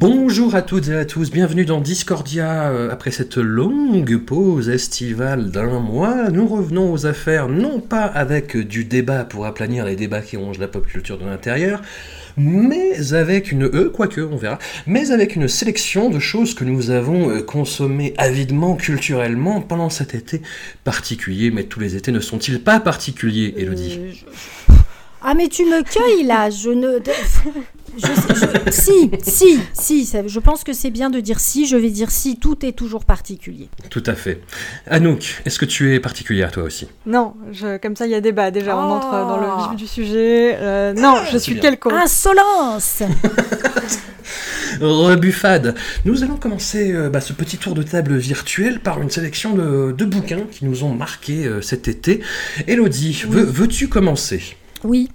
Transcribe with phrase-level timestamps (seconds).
[0.00, 2.70] Bonjour à toutes et à tous, bienvenue dans Discordia.
[2.70, 8.56] Euh, Après cette longue pause estivale d'un mois, nous revenons aux affaires, non pas avec
[8.56, 11.82] du débat pour aplanir les débats qui rongent la pop culture de l'intérieur,
[12.38, 13.64] mais avec une...
[13.64, 18.14] Euh, quoique, on verra, mais avec une sélection de choses que nous avons euh, consommées
[18.16, 20.40] avidement, culturellement, pendant cet été
[20.82, 21.50] particulier.
[21.50, 24.74] Mais tous les étés ne sont-ils pas particuliers, Elodie Euh, je-
[25.20, 26.98] Ah mais tu me cueilles là, je ne...
[27.96, 31.76] Je, je- si, si, si, ça- je pense que c'est bien de dire si, je
[31.76, 33.68] vais dire si, tout est toujours particulier.
[33.90, 34.40] Tout à fait.
[34.86, 36.86] Anouk, est-ce que tu es particulière toi aussi?
[37.06, 38.50] Non, je, comme ça il y a débat.
[38.50, 38.92] Déjà, on Oh.
[38.94, 40.56] entre dans le vif du sujet.
[40.58, 41.92] Euh, non, je suis quelconque.
[41.94, 43.02] Insolence
[44.80, 45.74] Rebuffade.
[46.04, 49.92] Nous allons commencer euh, bah, ce petit tour de table virtuel par une sélection de,
[49.96, 52.20] de bouquins qui nous ont marqué euh, cet été.
[52.66, 54.42] Elodie, veux- veux-tu commencer?
[54.84, 55.08] Oui.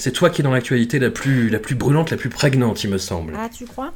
[0.00, 2.90] C'est toi qui es dans l'actualité la plus, la plus brûlante, la plus prégnante, il
[2.90, 3.34] me semble.
[3.36, 3.92] Ah, tu crois?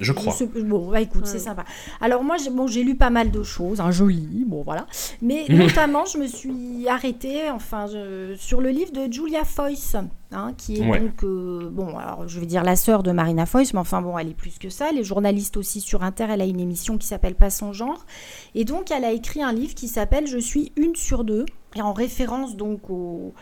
[0.00, 0.34] Je crois.
[0.64, 1.64] Bon, bah écoute, c'est sympa.
[2.00, 4.86] Alors moi, j'ai bon, j'ai lu pas mal de choses, un joli, bon voilà.
[5.20, 9.96] Mais notamment, je me suis arrêtée, enfin, je- sur le livre de Julia Foyce,
[10.32, 10.98] hein, qui est Ouais.
[10.98, 14.18] donc, euh, bon, alors je vais dire la sœur de Marina Foyce, mais enfin bon,
[14.18, 14.88] elle est plus que ça.
[14.90, 18.06] Elle est journaliste aussi sur Inter, elle a une émission qui s'appelle Pas son genre.
[18.54, 21.44] Et donc, elle a écrit un livre qui s'appelle Je suis une sur deux,
[21.74, 23.34] et en référence donc au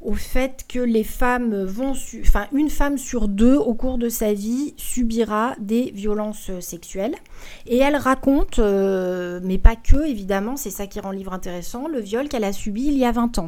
[0.00, 4.32] au fait que les femmes vont, enfin une femme sur deux au cours de sa
[4.32, 7.14] vie subira des violences sexuelles.
[7.66, 11.88] Et elle raconte, euh, mais pas que évidemment, c'est ça qui rend le livre intéressant,
[11.88, 13.46] le viol qu'elle a subi il y a 20 ans.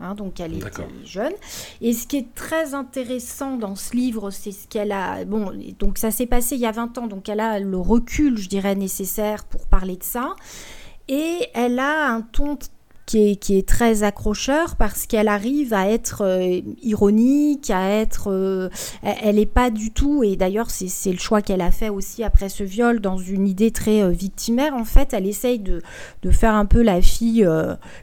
[0.00, 1.32] Hein, donc elle est, elle est jeune.
[1.80, 5.24] Et ce qui est très intéressant dans ce livre, c'est ce qu'elle a...
[5.24, 8.38] Bon, donc ça s'est passé il y a 20 ans, donc elle a le recul,
[8.38, 10.36] je dirais, nécessaire pour parler de ça.
[11.08, 12.56] Et elle a un ton
[13.08, 18.30] qui est, qui est très accrocheur parce qu'elle arrive à être euh, ironique, à être...
[18.30, 18.68] euh,
[19.02, 22.50] elle n'est pas du tout, et d'ailleurs c'est le choix qu'elle a fait aussi après
[22.50, 25.80] ce viol, dans une idée très euh, victimaire, en fait, elle essaye de,
[26.22, 27.48] de faire un peu la fille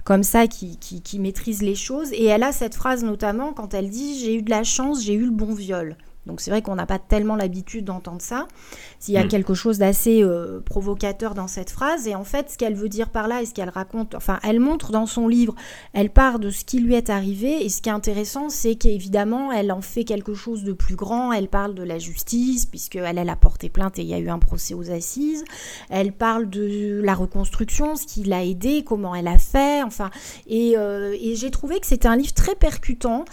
[0.05, 2.11] comme ça qui, qui maîtrise les choses.
[2.13, 5.13] Et elle a cette phrase notamment quand elle dit J'ai eu de la chance, j'ai
[5.13, 5.95] eu le bon viol.
[6.25, 8.47] Donc c'est vrai qu'on n'a pas tellement l'habitude d'entendre ça.
[8.99, 9.29] S'il y a Mm.
[9.29, 12.07] quelque chose d'assez euh, provocateur dans cette phrase.
[12.07, 14.59] Et en fait, ce qu'elle veut dire par là et ce qu'elle raconte, enfin, elle
[14.59, 15.55] montre dans son livre,
[15.93, 17.65] elle part de ce qui lui est arrivé.
[17.65, 21.31] Et ce qui est intéressant, c'est qu'évidemment, elle en fait quelque chose de plus grand.
[21.31, 24.29] Elle parle de la justice, puisqu'elle elle a porté plainte et il y a eu
[24.29, 25.43] un procès aux assises.
[25.89, 29.83] Elle parle de la reconstruction, ce qui l'a aidé, comment elle a fait.
[29.83, 30.09] Enfin,
[30.47, 33.25] et, euh, et j'ai trouvé que c'était un livre très percutant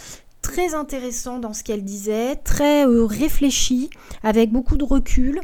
[0.43, 3.89] très intéressant dans ce qu'elle disait, très euh, réfléchi,
[4.21, 5.41] avec beaucoup de recul.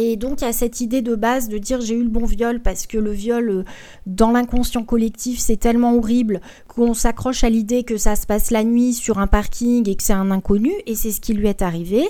[0.00, 2.86] Et donc, a cette idée de base de dire j'ai eu le bon viol parce
[2.86, 3.64] que le viol euh,
[4.06, 8.64] dans l'inconscient collectif, c'est tellement horrible qu'on s'accroche à l'idée que ça se passe la
[8.64, 10.72] nuit sur un parking et que c'est un inconnu.
[10.86, 12.08] Et c'est ce qui lui est arrivé.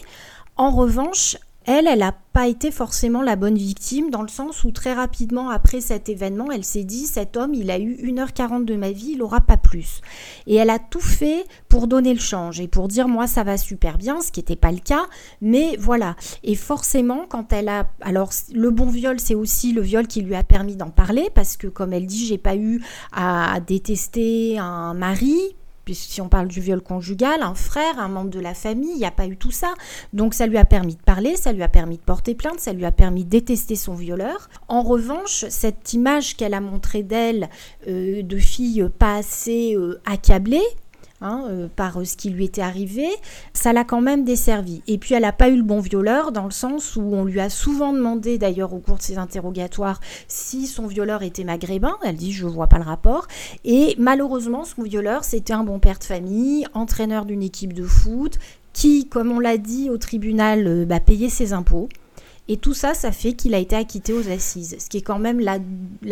[0.56, 1.36] En revanche,
[1.68, 5.50] elle, elle n'a pas été forcément la bonne victime, dans le sens où très rapidement
[5.50, 9.10] après cet événement, elle s'est dit, cet homme, il a eu 1h40 de ma vie,
[9.12, 10.00] il n'aura pas plus.
[10.46, 13.58] Et elle a tout fait pour donner le change et pour dire, moi, ça va
[13.58, 15.04] super bien, ce qui n'était pas le cas,
[15.42, 16.16] mais voilà.
[16.42, 17.86] Et forcément, quand elle a...
[18.00, 21.58] Alors, le bon viol, c'est aussi le viol qui lui a permis d'en parler, parce
[21.58, 25.36] que, comme elle dit, j'ai pas eu à détester un mari,
[25.88, 28.98] puisque si on parle du viol conjugal, un frère, un membre de la famille, il
[28.98, 29.72] n'y a pas eu tout ça.
[30.12, 32.74] Donc ça lui a permis de parler, ça lui a permis de porter plainte, ça
[32.74, 34.50] lui a permis de détester son violeur.
[34.68, 37.48] En revanche, cette image qu'elle a montrée d'elle,
[37.86, 40.60] euh, de fille pas assez euh, accablée,
[41.20, 43.06] hein, euh, par euh, ce qui lui était arrivé,
[43.52, 44.82] ça l'a quand même desservi.
[44.86, 47.40] Et puis elle n'a pas eu le bon violeur, dans le sens où on lui
[47.40, 51.96] a souvent demandé, d'ailleurs au cours de ses interrogatoires, si son violeur était maghrébin.
[52.02, 53.26] Elle dit je vois pas le rapport.
[53.64, 58.38] Et malheureusement, son violeur, c'était un bon père de famille, entraîneur d'une équipe de foot,
[58.72, 61.88] qui, comme on l'a dit au tribunal, euh, bah, payait ses impôts
[62.48, 64.76] Et tout ça, ça fait qu'il a été acquitté aux assises.
[64.78, 65.58] Ce qui est quand même la,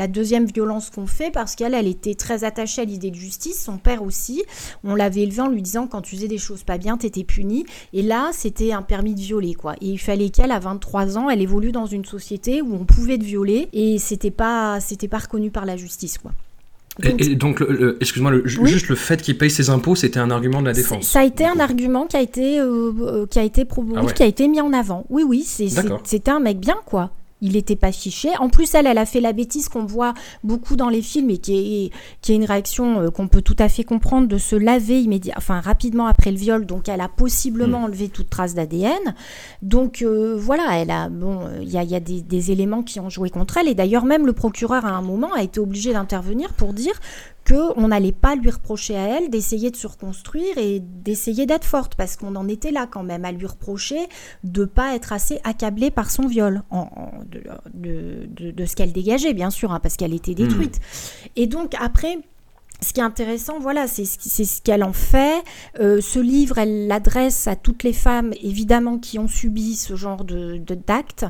[0.07, 3.63] deuxième violence qu'on fait parce qu'elle, elle était très attachée à l'idée de justice.
[3.63, 4.45] Son père aussi.
[4.85, 7.65] On l'avait élevé en lui disant quand tu faisais des choses pas bien, t'étais puni.
[7.95, 9.75] Et là, c'était un permis de violer, quoi.
[9.81, 13.19] Et il fallait qu'elle, à 23 ans, elle évolue dans une société où on pouvait
[13.19, 16.33] te violer et c'était pas, c'était pas reconnu par la justice, quoi.
[16.99, 17.65] Donc, et, donc,
[18.01, 21.07] excuse-moi, juste le fait qu'il paye ses impôts, c'était un argument de la défense.
[21.07, 23.67] Ça a été un argument qui a été, euh, euh, qui a été
[23.97, 25.05] ah qui a été mis en avant.
[25.11, 25.45] Oui, oui,
[26.05, 27.11] c'était un mec bien, quoi
[27.41, 28.31] il n'était pas fiché.
[28.39, 31.39] En plus, elle, elle a fait la bêtise qu'on voit beaucoup dans les films et
[31.39, 31.91] qui est,
[32.23, 35.39] qui est une réaction euh, qu'on peut tout à fait comprendre de se laver immédiatement,
[35.39, 36.67] enfin rapidement après le viol.
[36.67, 37.85] Donc, elle a possiblement mm.
[37.85, 39.15] enlevé toute trace d'ADN.
[39.63, 43.01] Donc euh, voilà, elle a bon, il y a, y a des, des, éléments qui
[43.01, 43.69] ont joué contre elle.
[43.69, 46.95] Et d'ailleurs, même le procureur à un moment a été obligé d'intervenir pour dire
[47.47, 51.95] qu'on n'allait pas lui reprocher à elle d'essayer de se reconstruire et d'essayer d'être forte,
[51.95, 54.09] parce qu'on en était là quand même, à lui reprocher
[54.45, 56.89] de pas être assez accablée par son viol, en,
[57.75, 60.77] de, de, ce qu'elle dégageait, bien sûr, hein, parce qu'elle était détruite.
[60.77, 61.29] Hmm.
[61.37, 62.19] Et donc après,
[62.83, 65.43] ce qui est intéressant, voilà, c'est ce qu'elle en fait.
[65.81, 70.25] Euh, ce livre, elle l'adresse à toutes les femmes, évidemment, qui ont subi ce genre
[70.25, 71.25] de d'actes,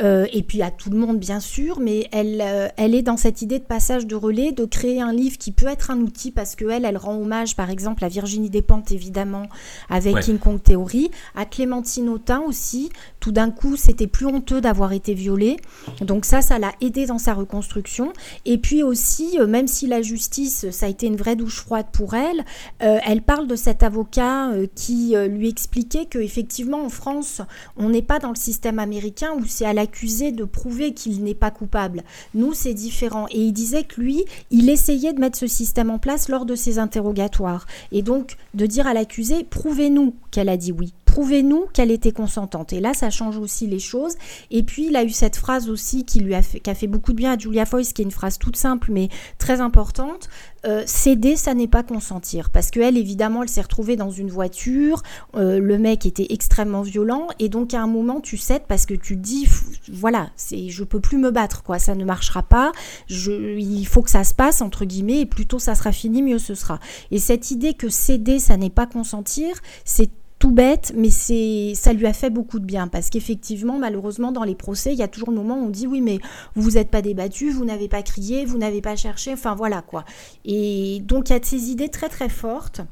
[0.00, 1.80] euh, et puis à tout le monde, bien sûr.
[1.80, 5.12] Mais elle, euh, elle est dans cette idée de passage de relais, de créer un
[5.12, 8.08] livre qui peut être un outil parce que elle, elle rend hommage, par exemple, à
[8.08, 9.48] Virginie Despentes, évidemment,
[9.90, 12.90] avec King Kong Theory, à Clémentine Autain aussi.
[13.18, 15.56] Tout d'un coup, c'était plus honteux d'avoir été violée.
[16.00, 18.12] Donc ça, ça l'a aidé dans sa reconstruction.
[18.44, 22.12] Et puis aussi, même si la justice ça a été une vraie douche froide pour
[22.12, 22.44] elle.
[22.82, 27.40] Euh, elle parle de cet avocat euh, qui euh, lui expliquait que effectivement en France,
[27.78, 31.34] on n'est pas dans le système américain où c'est à l'accusé de prouver qu'il n'est
[31.34, 32.02] pas coupable.
[32.34, 33.26] Nous, c'est différent.
[33.30, 36.54] Et il disait que lui, il essayait de mettre ce système en place lors de
[36.54, 37.64] ses interrogatoires.
[37.90, 42.72] Et donc de dire à l'accusé, prouvez-nous qu'elle a dit oui prouvez-nous qu'elle était consentante.
[42.72, 44.16] Et là, ça change aussi les choses.
[44.50, 47.34] Et puis, il a eu cette phrase aussi qui lui a fait, beaucoup de bien
[47.34, 49.08] à Julia Foyce, qui est une phrase toute simple mais
[49.38, 50.28] très importante.
[50.66, 52.50] Euh, céder, ça n'est pas consentir.
[52.50, 55.04] Parce qu'elle, évidemment, elle s'est retrouvée dans une voiture,
[55.36, 58.94] euh, le mec était extrêmement violent, et donc à un moment, tu cèdes parce que
[58.94, 59.46] tu dis,
[59.92, 62.72] voilà, c'est, je peux plus me battre, quoi, ça ne marchera pas,
[63.08, 66.56] il faut que ça se passe, entre guillemets, et plutôt ça sera fini, mieux ce
[66.56, 66.80] sera.
[67.12, 70.10] Et cette idée que céder, ça n'est pas consentir, c'est
[70.50, 74.54] bête, mais c'est ça lui a fait beaucoup de bien parce qu'effectivement, malheureusement, dans les
[74.54, 76.18] procès, il y a toujours le moment où on dit oui, mais
[76.54, 79.82] vous vous êtes pas débattu, vous n'avez pas crié, vous n'avez pas cherché, enfin voilà
[79.82, 80.04] quoi.
[80.44, 82.82] Et donc il y a ces idées très très fortes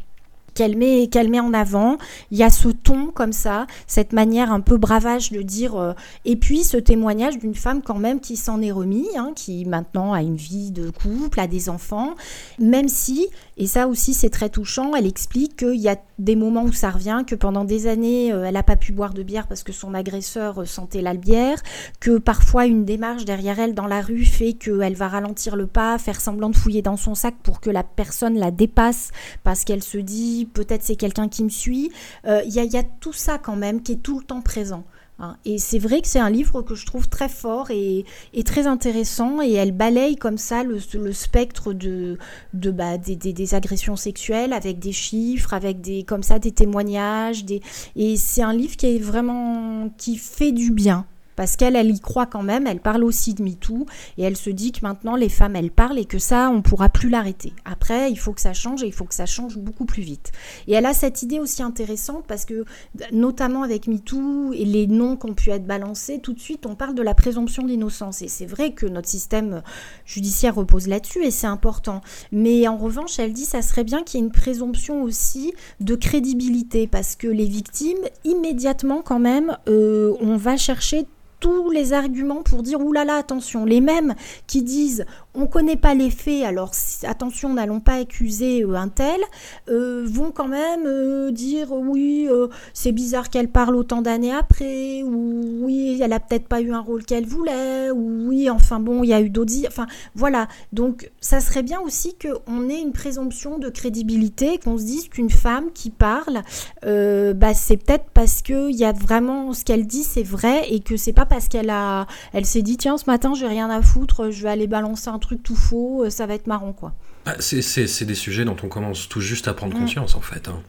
[0.55, 1.99] qu'elle met, qu'elle met en avant.
[2.31, 5.77] Il y a ce ton comme ça, cette manière un peu bravage de dire.
[5.77, 5.93] Euh,
[6.25, 10.13] et puis ce témoignage d'une femme quand même qui s'en est remis, hein, qui maintenant
[10.13, 12.15] a une vie de couple, a des enfants,
[12.59, 16.63] même si, et ça aussi c'est très touchant, elle explique qu'il y a des moments
[16.63, 19.49] où ça revient, que pendant des années euh, elle n'a pas pu boire de bière
[19.49, 21.61] parce que son agresseur euh, sentait la bière,
[22.01, 25.99] que parfois une démarche derrière elle dans la rue fait qu'elle va ralentir le pas,
[25.99, 29.11] faire semblant de fouiller dans son sac pour que la personne la dépasse
[29.43, 31.91] parce qu'elle se dit peut-être c'est quelqu'un qui me suit.
[32.27, 34.85] Euh, il y, a tout ça quand même qui est tout le temps présent.
[35.19, 35.37] Hein.
[35.45, 38.05] Et c'est vrai que c'est un livre que je trouve très fort et,
[38.45, 40.81] très intéressant et elle balaye comme ça le,
[41.13, 42.19] spectre de,
[42.55, 47.61] de bah, des, agressions sexuelles avec des chiffres, avec des comme ça des témoignages, des...
[47.97, 51.07] et c'est un livre qui est vraiment qui fait du bien
[51.37, 53.87] parce qu'elle, elle y croit quand même, elle parle aussi de MeToo,
[54.19, 56.89] et elle se dit que maintenant les femmes, elles parlent et que ça, on pourra
[56.89, 57.53] plus l'arrêter.
[57.65, 60.33] Après, il faut que ça change et il faut que ça change beaucoup plus vite.
[60.67, 62.65] Et elle a cette idée aussi intéressante parce que,
[63.13, 66.75] notamment avec MeToo et les noms qui ont pu être balancés, tout de suite, on
[66.75, 68.23] parle de la présomption d'innocence.
[68.23, 69.63] Et c'est vrai que notre système
[70.05, 72.01] judiciaire repose là-dessus et c'est important.
[72.31, 75.95] Mais en revanche, elle dit, ça serait bien qu'il y ait une présomption aussi de
[75.95, 81.07] crédibilité parce que les victimes, immédiatement quand même, euh, on va chercher
[81.43, 84.15] tous les arguments pour dire oulala, attention, les mêmes
[84.47, 86.73] qui disent on connaît pas les faits, alors
[87.05, 89.21] attention, n'allons pas accuser euh, un tel,
[89.69, 92.29] euh, vont quand même euh, dire oui,
[92.75, 96.81] c'est bizarre qu'elle parle autant d'années après, ou oui, elle a peut-être pas eu un
[96.81, 100.49] rôle qu'elle voulait, ou oui, enfin bon, il y a eu d'autres, enfin voilà.
[100.73, 105.31] Donc ça serait bien aussi qu'on ait une présomption de crédibilité, qu'on se dise qu'une
[105.31, 106.43] femme qui parle,
[106.83, 110.81] bah c'est peut-être parce que il y a vraiment ce qu'elle dit, c'est vrai, et
[110.81, 113.83] que c'est pas parce qu'elle a, elle s'est dit tiens ce matin j'ai rien à
[113.83, 116.93] foutre, je vais aller balancer un truc tout faux, euh, ça va être marrant quoi.
[117.25, 119.81] Bah, c'est des sujets dont on commence tout juste à prendre mm.
[119.81, 120.49] conscience en fait.
[120.49, 120.61] Hein.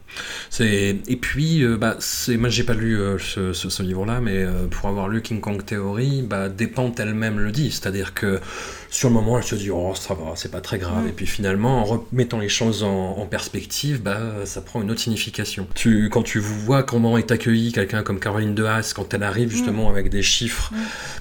[0.60, 1.98] Et puis, euh, bah,
[2.38, 6.22] moi j'ai pas lu euh, ce, ce, livre-là, mais pour avoir lu King Kong Theory,
[6.22, 8.40] bah, Dépente elle-même le dit, c'est-à-dire que
[8.94, 11.04] sur le moment, elle se dit oh ça va, c'est pas très grave.
[11.04, 11.08] Mm.
[11.08, 15.00] Et puis finalement, en remettant les choses en, en perspective, bah ça prend une autre
[15.00, 15.66] signification.
[15.74, 19.50] Tu, quand tu vois comment est accueilli quelqu'un comme Caroline de Haas quand elle arrive
[19.50, 20.76] justement avec des chiffres Mm.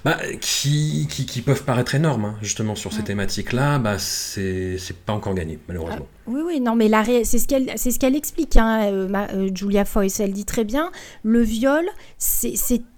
[0.06, 3.06] bah, qui, qui, qui peuvent paraître énormes hein, justement sur ces Mm.
[3.06, 6.08] thématiques-là, bah c'est pas encore gagné malheureusement.
[6.28, 9.30] Oui, oui, non, mais ré- c'est ce qu'elle c'est ce qu'elle explique, hein, euh, ma-
[9.32, 10.20] euh, Julia Foyce.
[10.20, 10.92] Elle dit très bien
[11.24, 11.84] le viol,
[12.18, 12.54] c'est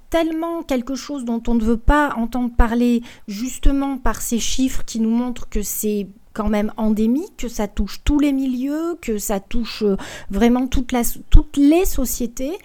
[0.10, 5.00] tellement quelque chose dont on ne veut pas entendre parler, justement par ces chiffres qui
[5.00, 9.40] nous montrent que c'est quand même endémique, que ça touche tous les milieux, que ça
[9.40, 9.96] touche euh,
[10.30, 12.58] vraiment toute la, toutes les sociétés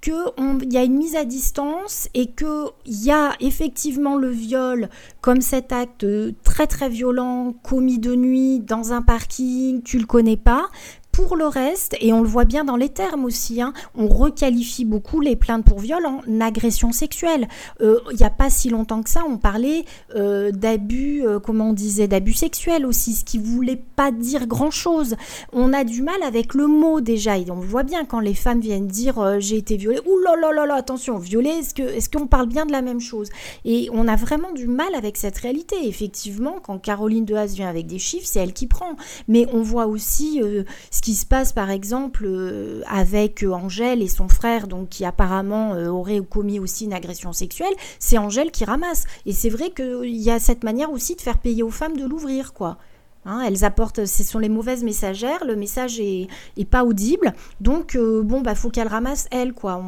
[0.00, 4.88] qu'il y a une mise à distance et qu'il y a effectivement le viol
[5.20, 10.06] comme cet acte euh, très très violent commis de nuit dans un parking, tu le
[10.06, 10.68] connais pas.
[11.16, 14.84] Pour le reste, et on le voit bien dans les termes aussi, hein, on requalifie
[14.84, 17.48] beaucoup les plaintes pour viol en agression sexuelle.
[17.80, 21.70] Euh, Il n'y a pas si longtemps que ça, on parlait euh, d'abus, euh, comment
[21.70, 25.16] on disait, d'abus sexuels aussi, ce qui voulait pas dire grand-chose.
[25.54, 28.60] On a du mal avec le mot déjà, et on voit bien quand les femmes
[28.60, 32.10] viennent dire j'ai été violée, ouh là là là là, attention, violée, est-ce que est-ce
[32.10, 33.30] qu'on parle bien de la même chose?
[33.64, 35.76] Et on a vraiment du mal avec cette réalité.
[35.84, 38.96] Effectivement, quand Caroline Dehaze vient avec des chiffres, c'est elle qui prend.
[39.28, 40.42] Mais on voit aussi
[40.90, 45.04] ce qui se passe par exemple euh, avec euh, Angèle et son frère, donc qui
[45.04, 47.72] apparemment euh, aurait commis aussi une agression sexuelle.
[48.00, 49.04] C'est Angèle qui ramasse.
[49.24, 52.04] Et c'est vrai qu'il y a cette manière aussi de faire payer aux femmes de
[52.04, 52.78] l'ouvrir, quoi.
[53.24, 56.28] Hein, elles apportent, ce sont les mauvaises messagères, le message est,
[56.68, 59.82] pas audible, donc bon bah faut qu'elles ramassent elles quoi.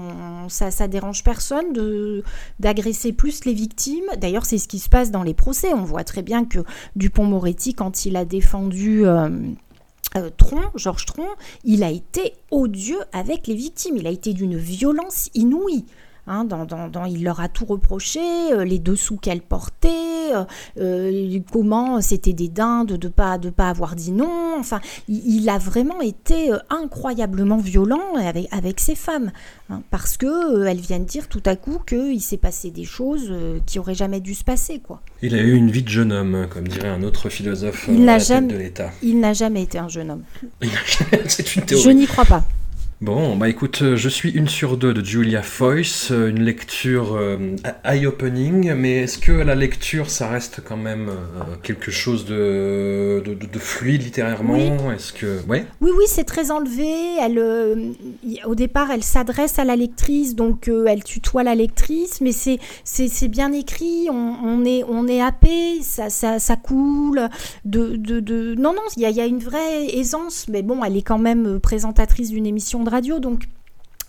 [0.48, 2.24] Ça, ça dérange personne de
[2.58, 4.10] d'agresser plus les victimes.
[4.20, 5.72] D'ailleurs c'est ce qui se passe dans les procès.
[5.72, 6.58] On voit très bien que
[6.96, 9.04] Dupont-Moretti quand il a défendu
[10.16, 11.28] euh, Tron, Georges Tron,
[11.64, 13.96] il a été odieux avec les victimes.
[13.96, 15.84] Il a été d'une violence inouïe.
[16.30, 18.20] Hein, dans, dans- dans- il leur a tout reproché,
[18.52, 19.88] euh, les dessous qu'elle portait,
[20.34, 20.44] euh,
[20.78, 24.56] euh, comment c'était des dindes de pas de pas avoir dit non.
[24.58, 29.30] Enfin, il, il a vraiment été euh, incroyablement violent avec avec ces femmes,
[29.70, 33.32] hein, parce que elles viennent dire tout à coup qu'il s'est passé des choses
[33.64, 35.00] qui auraient jamais dû se passer, quoi.
[35.22, 38.18] Il a eu une vie de jeune homme, comme dirait un autre philosophe Il n'a
[38.18, 38.90] jamais- de l'État.
[39.02, 40.24] Il n'a jamais été un jeune homme.
[41.28, 41.84] C'est une théorie.
[41.84, 42.44] Je n'y crois pas.
[43.00, 47.14] Bon, bah écoute, euh, je suis une sur deux de Julia Foyce, euh, une lecture
[47.14, 53.22] euh, eye-opening, mais est-ce que la lecture, ça reste quand même euh, quelque chose de,
[53.24, 54.90] de, de- de fluide littérairement?
[54.90, 55.40] Est-ce que...
[55.46, 55.64] Ouais?
[55.80, 56.88] Oui, oui, c'est très enlevé.
[57.22, 57.92] Elle, euh,
[58.44, 63.28] au départ, elle s'adresse à la lectrice, donc elle tutoie la lectrice, mais c'est c'est
[63.28, 64.08] bien écrit.
[64.10, 67.28] On, on est on est happé, ça ça, ça coule.
[67.64, 68.56] De, de, de...
[68.56, 71.18] non non, il y a, y a une vraie aisance, mais bon, elle est quand
[71.18, 73.44] même présentatrice d'une émission de radio, donc.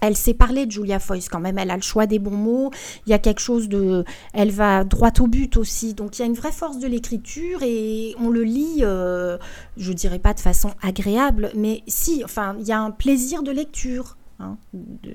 [0.01, 2.71] Elle sait parler de Julia Foyce quand même, elle a le choix des bons mots,
[3.05, 4.05] il y a quelque chose de...
[4.33, 7.59] Elle va droit au but aussi, donc il y a une vraie force de l'écriture
[7.63, 9.37] et on le lit, euh,
[9.75, 13.51] je dirais pas de façon agréable, mais si, enfin, il y a un plaisir de
[13.51, 14.15] lecture.
[14.39, 14.55] hein.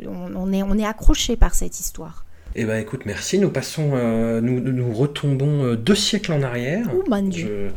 [0.07, 2.27] On, on est, on est accroché par cette histoire.
[2.55, 3.39] Eh ben écoute, merci.
[3.39, 6.87] Nous passons, euh, nous, nous- nous retombons euh, deux siècles en arrière.
[6.95, 7.71] Oh mon Dieu.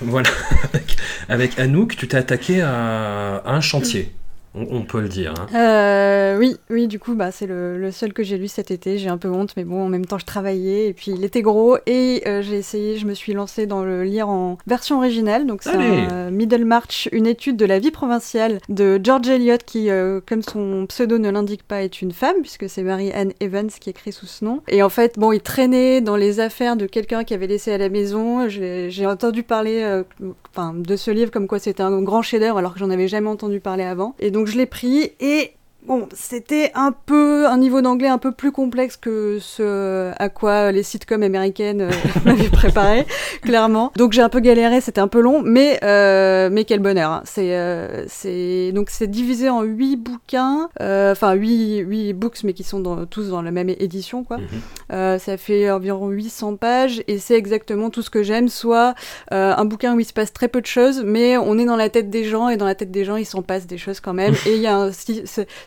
[0.00, 0.30] Je- Voilà,
[0.72, 0.96] avec,
[1.28, 4.12] avec Anouk, tu t'es attaqué à, à un chantier,
[4.54, 5.34] on, on peut le dire.
[5.38, 5.46] hein.
[5.54, 8.98] Euh, oui, oui, du coup, bah, c'est le, le seul que j'ai lu cet été.
[8.98, 11.42] J'ai un peu honte, mais bon, en même temps, je travaillais et puis il était
[11.42, 15.46] gros et euh, j'ai essayé, je me suis lancée dans le lire en version originale.
[15.46, 20.20] Donc, c'est euh, Middlemarch, une étude de la vie provinciale de George Eliot, qui, euh,
[20.26, 24.12] comme son pseudo ne l'indique pas, est une femme, puisque c'est Mary-Anne Evans qui écrit
[24.12, 24.60] sous ce nom.
[24.68, 27.78] Et en fait, bon, il traînait dans les affaires de quelqu'un qui avait laissé à
[27.78, 28.48] la maison.
[28.48, 30.02] J'ai entendu parler
[30.52, 33.28] enfin, de ce livre comme quoi c'était un grand chef-d'œuvre alors que j'en avais jamais
[33.28, 34.14] entendu parler avant.
[34.18, 35.54] Et donc je l'ai pris et
[35.86, 40.72] Bon, c'était un peu un niveau d'anglais un peu plus complexe que ce à quoi
[40.72, 41.90] les sitcoms américaines euh,
[42.24, 43.06] m'avaient préparé,
[43.42, 43.92] clairement.
[43.94, 47.10] Donc j'ai un peu galéré, c'était un peu long, mais euh, mais quel bonheur.
[47.10, 47.22] hein.
[47.26, 52.54] C'est euh, c'est donc c'est divisé en huit bouquins, euh, enfin huit huit books, mais
[52.54, 54.38] qui sont dans- tous dans la même édition, quoi.
[54.90, 58.94] Euh, ça fait environ 800 pages et c'est exactement tout ce que j'aime, soit
[59.32, 61.76] euh, un bouquin où il se passe très peu de choses, mais on est dans
[61.76, 64.00] la tête des gens et dans la tête des gens il s'en passe des choses
[64.00, 64.32] quand même.
[64.46, 64.90] et il y a un,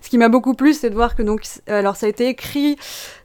[0.07, 2.77] ce, qui m'a beaucoup plu, c'est de voir que donc, alors ça a été écrit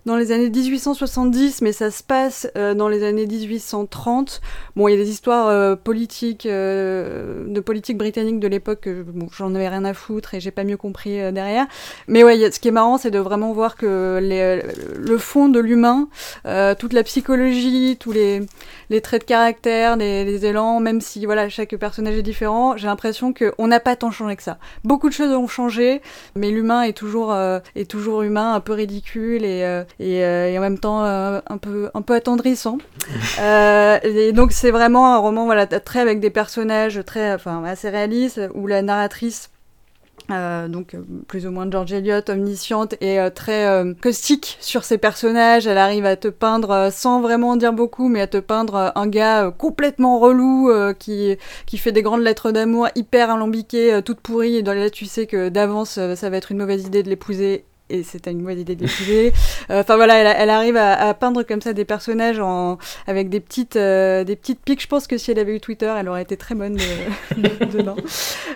[0.05, 4.41] dans les années 1870, mais ça se passe euh, dans les années 1830.
[4.77, 9.03] Bon, il y a des histoires euh, politiques, euh, de politique britannique de l'époque, que
[9.03, 11.67] bon, j'en avais rien à foutre et j'ai pas mieux compris euh, derrière.
[12.09, 14.63] Mais ouais, a- ce qui est marrant, c'est de vraiment voir que les,
[14.99, 16.09] le fond de l'humain,
[16.47, 18.41] euh, toute la psychologie, tous les,
[18.91, 22.87] les traits de caractère, les, les élans, même si voilà chaque personnage est différent, j'ai
[22.89, 24.59] l'impression qu'on n'a pas tant changé que ça.
[24.85, 26.03] Beaucoup de choses ont changé,
[26.35, 30.51] mais l'humain est toujours euh, est toujours humain, un peu ridicule et euh, et, euh,
[30.51, 32.79] et en même temps euh, un peu un peu attendrissant.
[33.41, 37.89] Euh, et donc c'est vraiment un roman voilà très avec des personnages très enfin assez
[37.89, 39.51] réalistes où la narratrice
[40.29, 40.97] donc
[41.29, 45.67] plus ou moins George Eliot, omnisciente et très caustique sur ses personnages.
[45.67, 49.07] Elle arrive à te peindre, sans vraiment en dire beaucoup, mais à te peindre un
[49.09, 54.57] gars complètement relou qui, qui fait des grandes lettres d'amour hyper alambiquées, toutes pourries.
[54.57, 57.67] Et dans là, tu sais que d'avance, ça va être une mauvaise idée de l'épouser.
[57.93, 59.33] Et c'était une mauvaise idée de l'épouser.
[59.71, 63.29] Euh, Enfin voilà, elle, elle arrive à, à peindre comme ça des personnages en, avec
[63.29, 64.81] des petites, euh, des petites piques.
[64.83, 67.97] Je pense que si elle avait eu Twitter, elle aurait été très bonne de- dedans.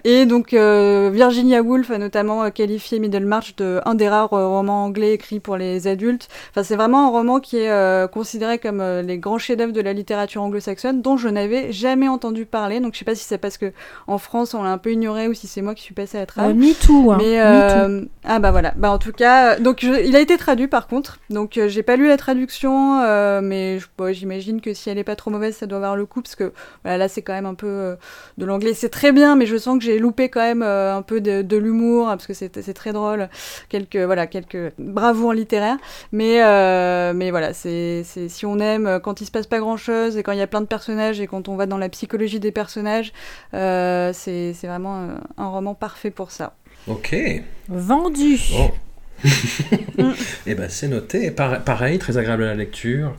[0.05, 4.49] Et donc euh, Virginia Woolf a notamment euh, qualifié Middlemarch de un des rares euh,
[4.49, 6.29] romans anglais écrits pour les adultes.
[6.51, 9.81] Enfin, c'est vraiment un roman qui est euh, considéré comme euh, les grands chefs-d'œuvre de
[9.83, 12.81] la littérature anglo-saxonne, dont je n'avais jamais entendu parler.
[12.81, 13.73] Donc je sais pas si c'est parce que
[14.07, 16.25] en France on l'a un peu ignoré ou si c'est moi qui suis passée à
[16.27, 16.51] trappe.
[16.51, 17.19] Euh, me too, hein.
[17.19, 19.26] Mais me euh, ah bah voilà, bah en tout cas,
[19.61, 23.01] donc je- il a été traduit par contre, donc euh, j'ai pas lu la traduction,
[23.03, 26.07] euh, mais bon, j'imagine que si elle est pas trop mauvaise, ça doit avoir le
[26.07, 26.53] coup parce que
[26.85, 27.97] voilà, là c'est quand même un peu euh,
[28.39, 31.03] de l'anglais, c'est très bien, mais je sens que j'ai loupé quand même euh, un
[31.03, 33.29] peu de, de l'humour parce que c'est très drôle,
[33.69, 35.79] quelques voilà quelques bravoures littéraires,
[36.13, 40.17] mais euh, mais voilà, c'est si on aime quand il se passe pas grand chose
[40.17, 42.41] et quand il y a plein de personnages et quand on va dans la psychologie
[42.41, 43.13] des personnages,
[43.55, 46.55] euh, c'est c'est vraiment un roman parfait pour ça.
[46.89, 47.17] Ok.
[47.69, 48.39] Vendu.
[50.47, 51.31] Et ben c'est noté.
[51.31, 53.15] Par- pareil, très agréable à la lecture.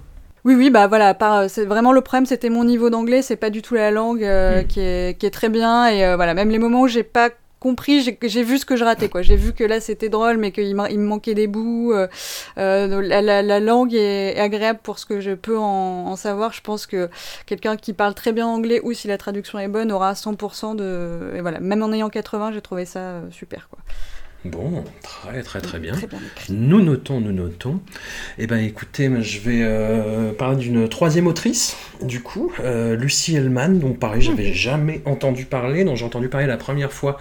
[0.45, 3.49] Oui, oui, bah voilà, par, c'est vraiment le problème, c'était mon niveau d'anglais, c'est pas
[3.49, 6.49] du tout la langue euh, qui, est, qui est très bien, et euh, voilà, même
[6.49, 9.23] les moments où j'ai pas compris, j'ai- j'ai vu ce que je ratais, quoi.
[9.23, 11.91] J'ai vu que là c'était drôle, mais qu'il me manquait des bouts.
[11.91, 12.07] euh,
[12.55, 16.53] la, la- la langue est, agréable pour ce que je peux en, en savoir.
[16.53, 17.09] Je pense que
[17.45, 21.33] quelqu'un qui parle très bien anglais, ou si la traduction est bonne, aura 100% de.
[21.35, 23.79] Et voilà, même en ayant 80, j'ai trouvé ça super, quoi.
[24.49, 25.93] Bon, très très très bien.
[25.93, 26.19] Très bien.
[26.49, 27.79] Nous notons, nous notons.
[28.37, 33.79] Eh ben écoutez, je vais euh, parler d'une troisième autrice, du coup, euh, Lucie Hellman,
[33.79, 37.17] dont pareil, j'avais jamais entendu parler, dont j'ai entendu parler la première fois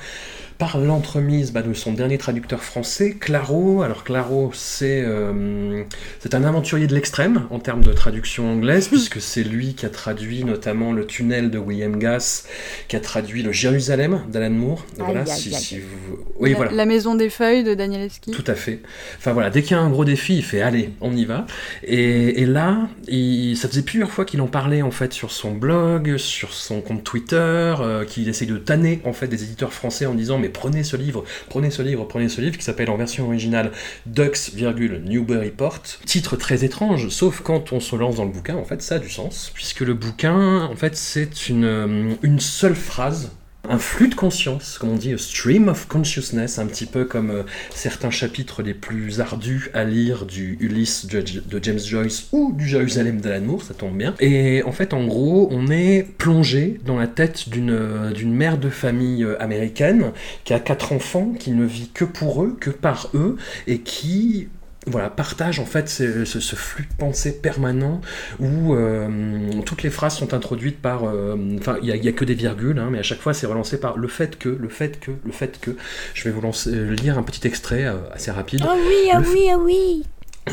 [0.58, 3.82] par l'entremise bah, de son dernier traducteur français, Claro.
[3.82, 5.82] Alors Claro, c'est euh,
[6.20, 9.90] c'est un aventurier de l'extrême en termes de traduction anglaise, puisque c'est lui qui a
[9.90, 12.46] traduit notamment Le Tunnel de William Gass,
[12.88, 14.84] qui a traduit Le Jérusalem d'Alan Moore.
[14.98, 15.60] Voilà, Aïe, aïe, si, aïe.
[15.62, 16.18] si vous...
[16.38, 16.72] Oui, la, voilà.
[16.72, 18.30] la maison des feuilles de Danielewski.
[18.30, 18.80] Tout à fait.
[19.18, 21.46] Enfin voilà, dès qu'il y a un gros défi, il fait allez, on y va.
[21.84, 25.52] Et, et là, il- ça faisait plusieurs fois qu'il en parlait en fait sur son
[25.52, 27.36] blog, sur son compte Twitter,
[27.80, 30.96] euh, qu'il essaye de tanner en fait des éditeurs français en disant mais prenez ce
[30.96, 33.72] livre, prenez ce livre, prenez ce livre qui s'appelle en version originale
[34.06, 35.82] Ducks, Newburyport.
[36.04, 38.98] Titre très étrange, sauf quand on se lance dans le bouquin, en fait ça a
[38.98, 43.30] du sens, puisque le bouquin, en fait c'est une, euh, une seule phrase
[43.68, 47.30] un flux de conscience, comme on dit, a stream of consciousness, un petit peu comme
[47.30, 51.22] euh, certains chapitres les plus ardus à lire du Ulysse de,
[51.62, 54.14] James Joyce ou du Jérusalem d'Alan Moore, ça tombe bien.
[54.20, 58.58] Et en fait, en gros, on est plongé dans la tête d'une euh, d'une mère
[58.58, 60.12] de famille euh, américaine
[60.44, 64.48] qui a quatre enfants, qui ne vit que pour eux, que par eux, et qui
[64.86, 68.00] voilà, partage en fait ce, ce- ce flux de pensée permanent
[68.38, 69.08] où euh,
[69.64, 71.04] toutes les phrases sont introduites par.
[71.04, 73.80] euh, Enfin, il n'y a, que des virgules, hein, mais à chaque fois c'est relancé
[73.80, 75.72] par le fait que, le fait que, le fait que.
[76.14, 78.62] Je vais vous lancer, lire un petit extrait euh, assez rapide.
[78.64, 80.02] Ah oui, ah oui, ah oui.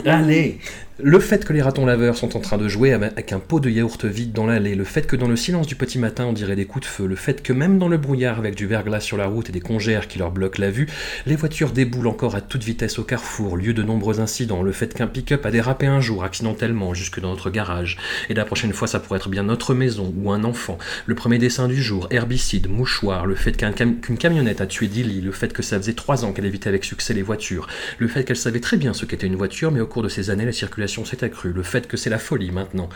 [0.05, 0.59] Allez
[1.05, 3.69] Le fait que les ratons laveurs sont en train de jouer avec un pot de
[3.69, 6.55] yaourt vide dans l'allée, le fait que dans le silence du petit matin on dirait
[6.55, 9.17] des coups de feu, le fait que même dans le brouillard avec du verglas sur
[9.17, 10.87] la route et des congères qui leur bloquent la vue,
[11.25, 14.93] les voitures déboulent encore à toute vitesse au carrefour, lieu de nombreux incidents, le fait
[14.93, 17.97] qu'un pick-up a dérapé un jour accidentellement jusque dans notre garage,
[18.29, 21.37] et la prochaine fois ça pourrait être bien notre maison ou un enfant, le premier
[21.37, 25.63] dessin du jour, herbicide, mouchoir, le fait qu'une camionnette a tué Dilly, le fait que
[25.63, 28.77] ça faisait trois ans qu'elle évitait avec succès les voitures, le fait qu'elle savait très
[28.77, 31.53] bien ce qu'était une voiture, mais au cours de ces années, la circulation s'est accrue,
[31.53, 32.89] le fait que c'est la folie maintenant.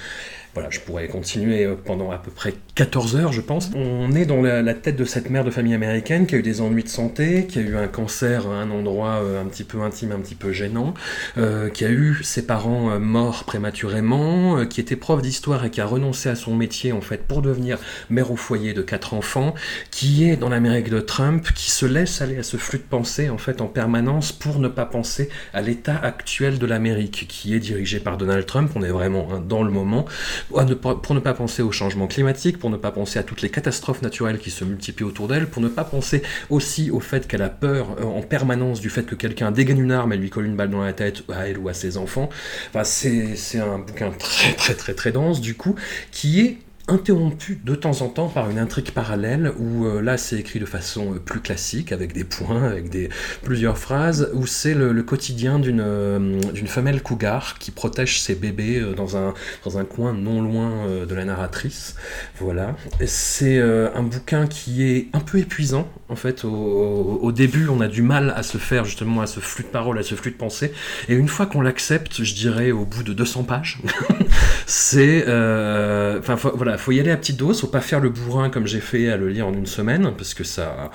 [0.57, 3.69] Voilà, je pourrais continuer euh, pendant à peu près 14 heures, je pense.
[3.75, 6.61] On est dans la, tête de cette mère de famille américaine qui a eu des
[6.61, 9.83] ennuis de santé, qui a eu un cancer à un endroit euh, un petit peu
[9.83, 10.95] intime, un petit peu gênant,
[11.37, 15.85] euh, qui a eu ses parents morts prématurément, qui était prof d'histoire et qui a
[15.85, 17.77] renoncé à son métier en fait pour devenir
[18.09, 19.53] mère au foyer de quatre enfants,
[19.91, 23.29] qui est dans l'Amérique de Trump, qui se laisse aller à ce flux de pensée
[23.29, 27.59] en fait en permanence pour ne pas penser à l'état actuel de l'Amérique, qui est
[27.59, 28.71] dirigé par Donald Trump.
[28.73, 30.07] On est vraiment hein, dans le moment
[30.49, 34.01] pour ne pas penser au changement climatique, pour ne pas penser à toutes les catastrophes
[34.01, 37.49] naturelles qui se multiplient autour d'elle, pour ne pas penser aussi au fait qu'elle a
[37.49, 40.55] peur euh, en permanence du fait que quelqu'un dégaine une arme et lui colle une
[40.55, 42.29] balle dans la tête à elle ou à ses enfants.
[42.69, 45.75] Enfin, c'est c'est un bouquin très très très très dense du coup,
[46.11, 50.37] qui est interrompu de temps en temps par une intrigue parallèle où euh, là c'est
[50.37, 53.09] écrit de façon euh, plus classique avec des points, avec des
[53.43, 58.81] plusieurs phrases où c'est le, quotidien d'une euh, d'une femelle cougar qui protège ses bébés
[58.95, 59.33] dans un
[59.65, 61.95] dans un coin non loin de la narratrice.
[62.39, 66.43] Voilà, c'est un bouquin qui est un peu épuisant en fait.
[66.45, 69.97] Au, début, on a du mal à se faire justement à ce flux de paroles,
[69.99, 70.73] à ce flux de pensée,
[71.09, 73.79] et une fois qu'on l'accepte, je dirais au bout de 200 pages,
[74.65, 78.67] c'est enfin voilà faut y aller à petite dose, faut pas faire le bourrin comme
[78.67, 80.91] j'ai fait à le lire en une semaine, parce que ça,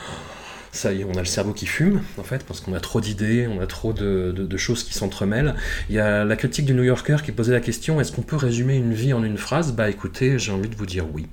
[0.73, 3.01] ça y est, on a le cerveau qui fume, en fait, parce qu'on a trop
[3.01, 5.55] d'idées, on a trop de, choses qui s'entremêlent.
[5.91, 8.37] Il y a la critique du New Yorker qui posait la question est-ce qu'on peut
[8.37, 9.73] résumer une vie en une phrase?
[9.73, 11.27] Bah écoutez, j'ai envie de vous dire oui.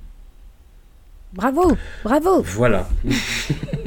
[1.32, 2.42] Bravo, bravo.
[2.42, 2.88] Voilà.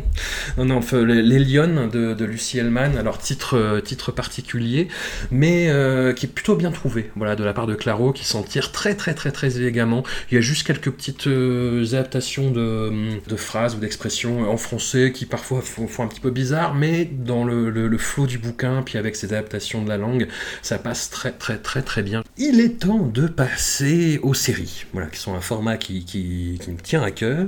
[0.58, 4.88] non, non, les, Lyon de, Lucie Hellman, alors titre, particulier,
[5.32, 8.44] mais euh, qui est plutôt bien trouvé, voilà, de la part de Claro, qui s'en
[8.44, 10.04] tire très très très très élégamment.
[10.32, 15.26] Il y a juste quelques petites euh, adaptations de, phrases ou d'expressions en français qui
[15.26, 19.34] parfois font, un petit peu bizarre, mais dans le, flot du bouquin, puis avec ces
[19.34, 20.28] adaptations de la langue,
[20.62, 22.24] ça passe très très très très bien.
[22.38, 27.02] Il est temps de passer aux séries, voilà, qui sont un format qui, me tient
[27.02, 27.48] à cœur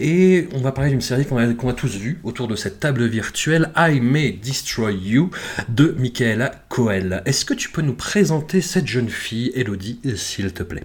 [0.00, 3.70] et on va parler d'une série qu'on a, tous vue autour de cette table virtuelle,
[3.76, 5.30] I May Destroy You,
[5.68, 7.22] de Michaela Coel.
[7.24, 10.84] Est-ce que tu peux nous présenter cette jeune fille, Elodie, s'il te plaît?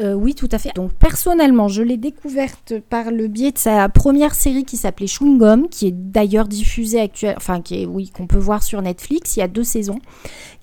[0.00, 0.70] Euh, oui, tout à fait.
[0.74, 5.68] Donc personnellement, je l'ai découverte par le biais de sa première série qui s'appelait Chewing
[5.68, 9.36] qui est d'ailleurs diffusée actuellement, enfin qui est, oui, qu'on peut voir sur Netflix.
[9.36, 9.98] Il y a deux saisons,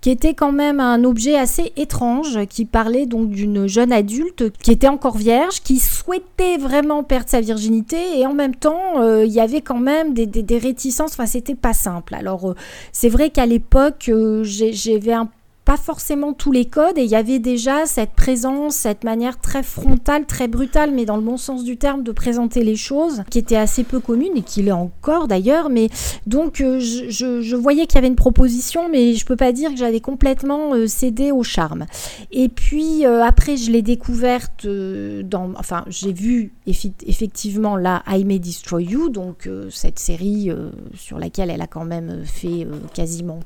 [0.01, 4.71] qui était quand même un objet assez étrange, qui parlait donc d'une jeune adulte qui
[4.71, 9.31] était encore vierge, qui souhaitait vraiment perdre sa virginité et en même temps, euh, il
[9.31, 11.11] y avait quand même des, des, réticences.
[11.11, 12.15] Enfin, c'était pas simple.
[12.15, 12.55] Alors, euh,
[12.93, 14.09] c'est vrai qu'à l'époque,
[14.43, 15.29] j'avais un
[15.69, 19.61] pas forcément tous les codes et il y avait déjà cette présence, cette manière très
[19.61, 23.37] frontale, très brutale, mais dans le bon sens du terme, de présenter les choses, qui
[23.37, 25.69] était assez peu commune et qui l'est encore d'ailleurs.
[25.69, 25.89] Mais
[26.25, 29.77] donc euh, je, voyais qu'il y avait une proposition, mais je peux pas dire que
[29.77, 31.85] j'avais complètement euh, cédé au charme.
[32.31, 38.39] Et puis euh, après, je l'ai découverte dans, enfin, j'ai vu effectivement la I May
[38.39, 40.49] Destroy You, donc cette série
[40.95, 43.41] sur laquelle elle a quand même fait quasiment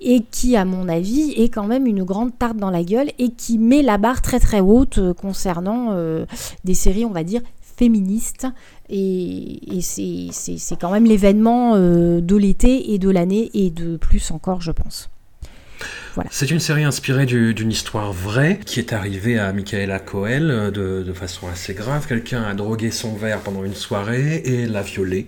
[0.00, 3.30] et qui, à mon avis, est quand même une grande tarte dans la gueule et
[3.30, 6.26] qui met la barre très très haute euh, concernant euh,
[6.64, 7.42] des séries, on va dire,
[7.76, 8.46] féministes.
[8.88, 14.60] Et, c'est quand même l'événement euh, de l'été et de l'année et de plus encore,
[14.60, 15.10] je pense.
[16.30, 21.12] C'est une série inspirée d'une histoire vraie qui est arrivée à Michaela Coel euh, de,
[21.12, 22.06] façon assez grave.
[22.06, 25.26] Quelqu'un a drogué son verre pendant une soirée et l'a violée.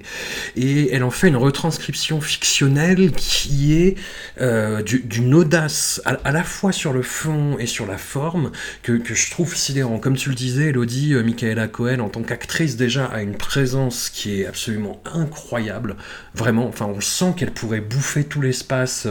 [0.57, 3.97] Et elle en fait une retranscription fictionnelle qui est
[4.41, 9.31] euh, d'une audace à, la fois sur le fond et sur la forme que, je
[9.31, 9.99] trouve sidérant.
[9.99, 14.11] Comme tu le disais, Elodie, euh, Michaela Coel en tant qu'actrice déjà a une présence
[14.11, 15.97] qui est absolument incroyable.
[16.35, 19.07] Vraiment, enfin on sent qu'elle pourrait bouffer tout l'espace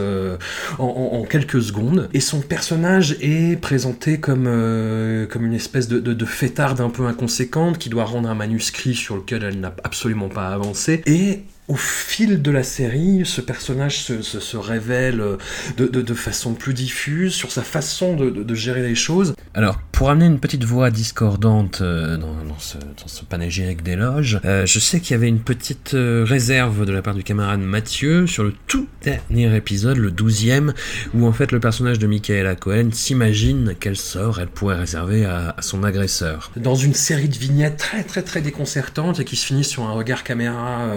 [0.78, 1.65] en, en quelques
[2.12, 7.06] Et son personnage est présenté comme, euh, comme une espèce de, de, fêtarde un peu
[7.06, 11.02] inconséquente qui doit rendre un manuscrit sur lequel elle n'a absolument pas avancé.
[11.06, 15.36] Et au fil de la série, ce personnage se, révèle euh,
[15.76, 19.34] de, façon plus diffuse sur sa façon de, gérer les choses.
[19.54, 25.00] Alors, pour amener une petite voix discordante euh, dans, ce, panégyrique d'éloges, euh, je sais
[25.00, 28.88] qu'il y avait une petite réserve de la part du camarade Mathieu sur le tout
[29.02, 30.74] dernier épisode, le douzième,
[31.14, 35.54] où en fait le personnage de Michaela Cohen s'imagine quel sort elle pourrait réserver à,
[35.56, 36.50] à, son agresseur.
[36.56, 39.92] Dans une série de vignettes très très très déconcertantes et qui se finissent sur un
[39.92, 40.90] regard caméra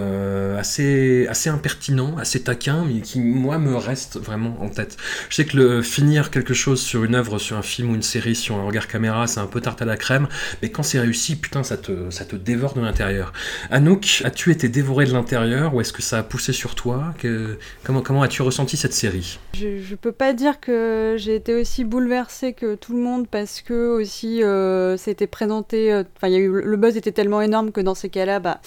[0.58, 4.98] assez, assez impertinent, assez taquin, mais qui, moi, me reste vraiment en tête.
[5.30, 8.02] Je sais que le, finir quelque chose sur une œuvre, sur un film ou une
[8.02, 10.26] série, sur un regard caméra, c'est un peu tarte à la crème,
[10.60, 13.32] mais quand c'est réussi, putain, ça te, ça te dévore de l'intérieur.
[13.70, 17.14] Anouk, as-tu été dévoré de l'intérieur ou est-ce que ça a poussé sur toi?
[17.18, 19.38] Que, Comment, comment as-tu ressenti cette série?
[19.54, 23.62] Je, je peux pas dire que j'ai été aussi bouleversée que tout le monde parce
[23.62, 28.08] que aussi euh, c'était présenté, euh, enfin, le buzz était tellement énorme que dans ces
[28.08, 28.60] cas-là, bah,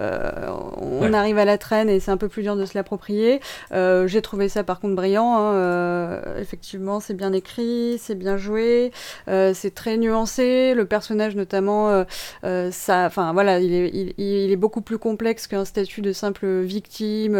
[0.00, 3.40] euh, on arrive à la traîne et c'est un peu plus dur de se l'approprier.
[3.72, 5.36] Euh, j'ai trouvé ça par contre brillant.
[5.36, 5.54] Hein.
[5.54, 8.92] Euh, effectivement, c'est bien écrit, c'est bien joué,
[9.28, 10.74] euh, très nuancé.
[10.74, 12.04] Le personnage notamment,
[12.42, 17.36] ça, enfin voilà, il est, il, est, beaucoup plus complexe qu'un statut de simple victime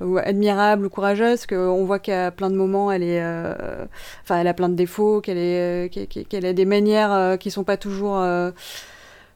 [0.00, 1.46] ou admirable ou courageuse.
[1.46, 3.22] Qu'on voit qu'à plein de moments, elle est,
[4.22, 7.76] enfin, elle a plein de défauts, qu'elle est, qu'elle a des manières qui sont pas
[7.76, 8.22] toujours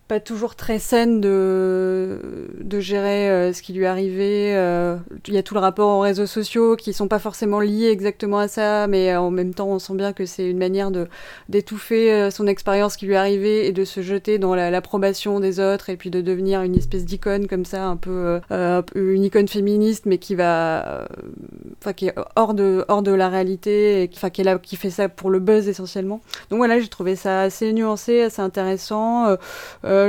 [0.06, 2.18] pas toujours très saine de,
[2.60, 4.52] de gérer euh, ce qui lui arrivait.
[4.54, 7.88] Euh, il y a tout le rapport aux réseaux sociaux qui sont pas forcément liés
[7.88, 10.90] exactement à ça, mais euh, en même temps, on sent bien que c'est une manière
[10.90, 11.08] de
[11.48, 15.96] d'étouffer son expérience qui lui arrivait et de se jeter dans l'approbation des autres et
[15.96, 18.40] puis de devenir une espèce d'icône comme ça, un peu
[18.94, 21.06] une icône féministe, mais qui va,
[21.80, 25.08] enfin qui est hors de hors de la réalité, et qui, là, qui fait ça
[25.08, 26.20] pour le buzz essentiellement.
[26.50, 29.36] Donc voilà, j'ai trouvé ça assez nuancé, assez intéressant.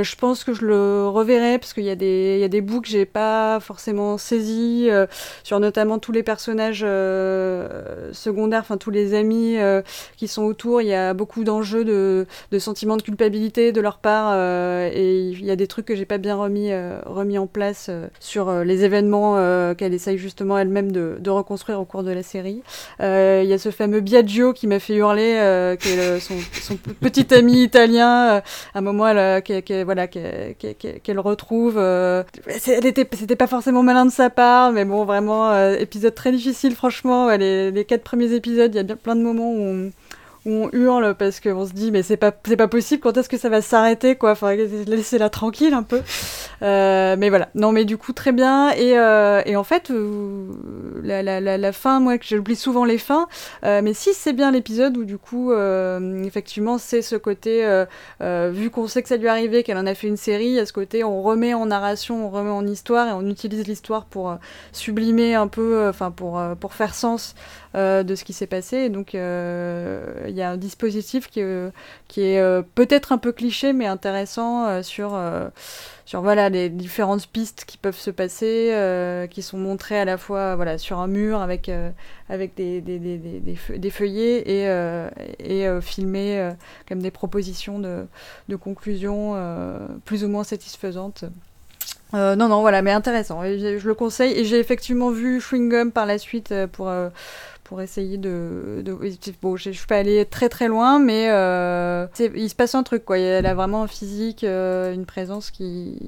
[0.02, 3.60] Je pense que je le reverrai parce qu'il y a des, bouts que j'ai pas
[3.60, 5.06] forcément saisis euh,
[5.44, 9.56] sur notamment tous les personnages euh, secondaires, enfin tous les amis
[10.16, 10.80] qui sont autour.
[10.80, 15.44] Il y a beaucoup d'enjeux de, de sentiments de culpabilité de leur part et il
[15.44, 19.94] y a des trucs que j'ai pas bien remis, en place sur les événements qu'elle
[19.94, 22.62] essaye justement elle-même de, reconstruire au cours de la série.
[23.00, 26.36] Il y a ce fameux Biagio qui m'a fait hurler, qui est son,
[27.00, 28.36] petit ami italien.
[28.36, 28.42] à
[28.74, 29.52] un moment, elle, qui,
[29.84, 31.76] voilà qu'elle retrouve.
[31.78, 32.22] Euh,
[32.58, 37.28] c'était pas forcément malin de sa part, mais bon, vraiment euh, épisode très difficile, franchement.
[37.36, 39.90] les, les, quatre premiers épisodes, il y a bien plein de moments où
[40.46, 43.60] on hurle parce qu'on se dit mais c'est pas possible quand est-ce que ça va
[43.60, 44.30] s'arrêter quoi?
[44.32, 46.02] Enfin laissez-la tranquille un peu.
[46.62, 47.48] Euh, mais voilà.
[47.54, 48.70] Non mais du coup très bien.
[48.70, 50.46] Et, euh, en fait euh,
[51.02, 53.26] la, la, la, fin moi que j'oublie souvent les fins
[53.62, 55.52] mais si c'est bien l'épisode où du coup
[56.24, 57.66] effectivement c'est ce côté
[58.20, 60.66] vu qu'on sait que ça lui est arrivé qu'elle en a fait une série à
[60.66, 64.36] ce côté on remet en narration on remet en histoire et on utilise l'histoire pour
[64.72, 67.34] sublimer un peu enfin pour pour faire sens
[67.76, 71.70] de ce qui s'est passé donc il y a un dispositif qui, euh,
[72.08, 75.18] qui est euh, peut-être un peu cliché, mais intéressant euh, sur,
[76.04, 80.56] sur voilà, les différentes pistes qui peuvent se passer, qui sont montrées à la fois
[80.56, 81.70] voilà, sur un mur avec,
[82.28, 86.50] avec des, des, des, des, feuillets et, et filmées
[86.88, 88.06] comme des propositions de,
[88.48, 89.36] de conclusion
[90.04, 91.24] plus ou moins satisfaisantes.
[92.12, 93.42] non, non, voilà, mais intéressant.
[93.42, 94.32] je, je le conseille.
[94.32, 96.90] Et j'ai effectivement vu Chewing Gum par la suite pour,
[97.66, 98.84] pour essayer de,
[99.42, 103.04] bon je, suis pas allée très très loin mais euh, il se passe un truc
[103.04, 103.18] quoi.
[103.18, 105.98] Elle a vraiment un physique euh, une présence qui,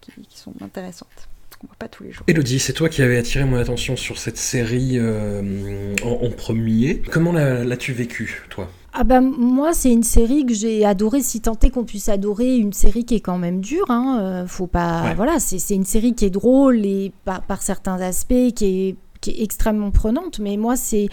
[0.00, 1.28] qui, sont intéressantes
[1.62, 2.24] on voit pas tous les jours.
[2.28, 7.00] Elodie c'est toi qui avais attiré mon attention sur cette série euh, en, premier.
[7.10, 8.70] Comment l'as-tu vécu toi?
[8.92, 12.56] Ah bah moi c'est une série que j'ai adorée si tant est qu'on puisse adorer
[12.56, 14.44] une série qui est quand même dure hein.
[14.46, 18.88] faut pas voilà c'est une série qui est drôle et par, par certains aspects qui
[18.90, 21.08] est qui est extrêmement prenante, mais moi, c'est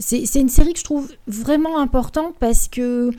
[0.00, 3.12] c'est une série que je trouve vraiment importante parce que euh,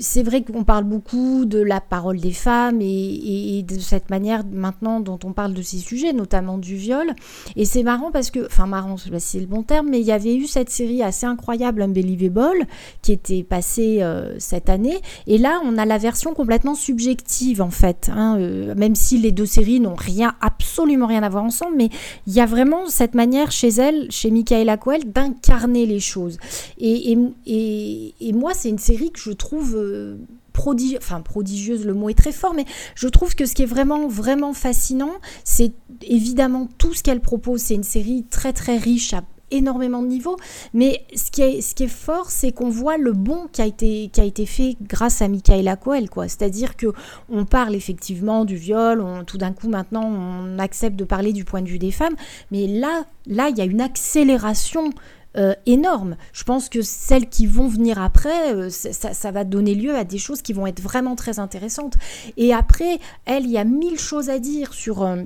[0.00, 5.00] c'est vrai qu'on parle beaucoup de la parole des femmes et, de cette manière maintenant
[5.00, 7.12] dont on parle de ces sujets, notamment du viol.
[7.54, 10.34] Et c'est marrant parce que, enfin marrant, c'est le bon terme, mais il y avait
[10.34, 12.66] eu cette série assez incroyable, Unbelievable,
[13.00, 14.98] qui était passée euh, cette année.
[15.26, 19.32] Et là, on a la version complètement subjective en fait, hein, euh, même si les
[19.32, 21.90] deux séries n'ont rien, absolument rien à voir ensemble, mais
[22.26, 23.77] il y a vraiment cette manière chez
[24.10, 26.38] chez Michaela Coel, d'incarner les choses.
[26.78, 30.16] Et, et, moi, c'est une série que je trouve euh,
[30.52, 32.64] prodigieuse, prodigieuse, le mot est très fort, mais
[32.94, 35.12] je trouve que ce qui est vraiment, vraiment fascinant,
[35.44, 37.60] c'est évidemment tout ce qu'elle propose.
[37.60, 40.36] C'est une série très, très riche à énormément de niveaux.
[40.74, 43.66] Mais ce qui est, ce qui est fort, c'est qu'on voit le bon qui a
[43.66, 46.08] été, qui a été fait grâce à Michaela Coel.
[46.26, 46.88] C'est-à-dire que
[47.28, 51.62] on parle effectivement du viol, tout d'un coup maintenant on accepte de parler du point
[51.62, 52.14] de vue des femmes,
[52.50, 54.90] mais là, là, il y a une accélération
[55.36, 56.16] euh, énorme.
[56.32, 60.04] Je pense que celles qui vont venir après, euh, ça, ça, va donner lieu à
[60.04, 61.94] des choses qui vont être vraiment très intéressantes.
[62.36, 65.02] Et après, elle, il y a mille choses à dire sur...
[65.02, 65.22] Euh,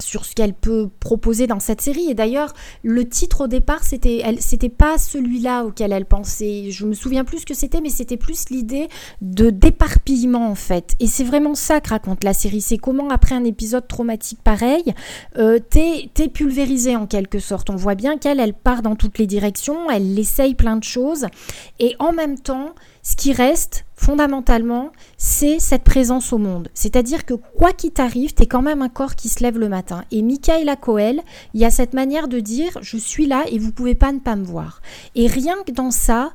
[0.00, 2.10] sur ce qu'elle peut proposer dans cette série.
[2.10, 6.70] Et d'ailleurs, le titre au départ, c'était, elle, c'était pas celui-là auquel elle pensait.
[6.70, 8.88] Je me souviens plus ce que c'était, mais c'était plus l'idée
[9.20, 10.94] de d'éparpillement en fait.
[10.98, 12.60] Et c'est vraiment ça que raconte la série.
[12.60, 14.94] C'est comment après un épisode traumatique pareil,
[15.38, 17.70] euh, t'es, t'es pulvérisé en quelque sorte.
[17.70, 21.26] On voit bien qu'elle, elle part dans toutes les directions, elle essaye plein de choses,
[21.78, 26.68] et en même temps, ce qui reste, fondamentalement, c'est cette présence au monde.
[26.72, 29.68] C'est-à-dire que quoi qu'il t'arrive, tu es quand même un corps qui se lève le
[29.68, 30.04] matin.
[30.12, 31.20] Et Michaela Coel,
[31.52, 34.20] il y a cette manière de dire je suis là et vous pouvez pas ne
[34.20, 34.82] pas me voir.
[35.16, 36.32] Et rien que dans ça,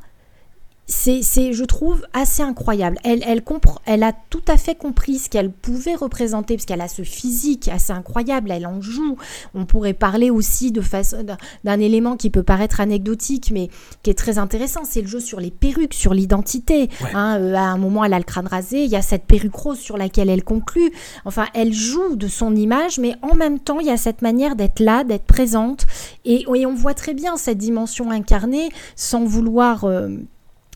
[0.88, 2.98] c'est, je trouve, assez incroyable.
[3.04, 3.44] Elle, elle,
[3.86, 7.68] elle a tout à fait compris ce qu'elle pouvait représenter, parce qu'elle a ce physique
[7.68, 9.18] assez incroyable, elle en joue.
[9.54, 11.26] On pourrait parler aussi de façon,
[11.64, 13.70] d'un élément qui peut paraître anecdotique, mais
[14.02, 16.90] qui est très intéressant, c'est le jeu sur les perruques, sur l'identité.
[17.14, 19.56] Hein, euh, à un moment, elle a le crâne rasé, il y a cette perruque
[19.56, 20.92] rose sur laquelle elle conclut.
[21.26, 24.56] Enfin, elle joue de son image, mais en même temps, il y a cette manière
[24.56, 25.86] d'être là, d'être présente,
[26.24, 29.84] et, on voit très bien cette dimension incarnée, sans vouloir...
[29.84, 30.18] Euh,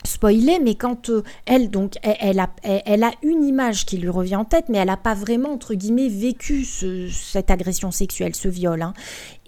[0.04, 4.36] spoiler, mais quand euh, elle, donc, elle, a, elle, a une image qui lui revient
[4.36, 8.82] en tête, mais elle n'a pas vraiment, entre guillemets, vécu cette agression sexuelle, ce viol.
[8.82, 8.94] Hein.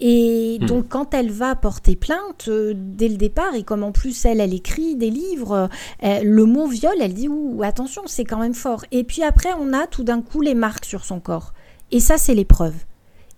[0.00, 0.66] Et hmm.
[0.66, 4.40] donc, quand elle va porter plainte, euh, dès le départ, et comme en plus, elle,
[4.40, 5.68] elle écrit des livres,
[6.04, 8.84] euh, le mot viol, elle dit, ouh, attention, c'est quand même fort.
[8.92, 11.52] Et puis après, on a tout d'un coup les marques sur son corps.
[11.90, 12.74] Et ça, c'est l'épreuve.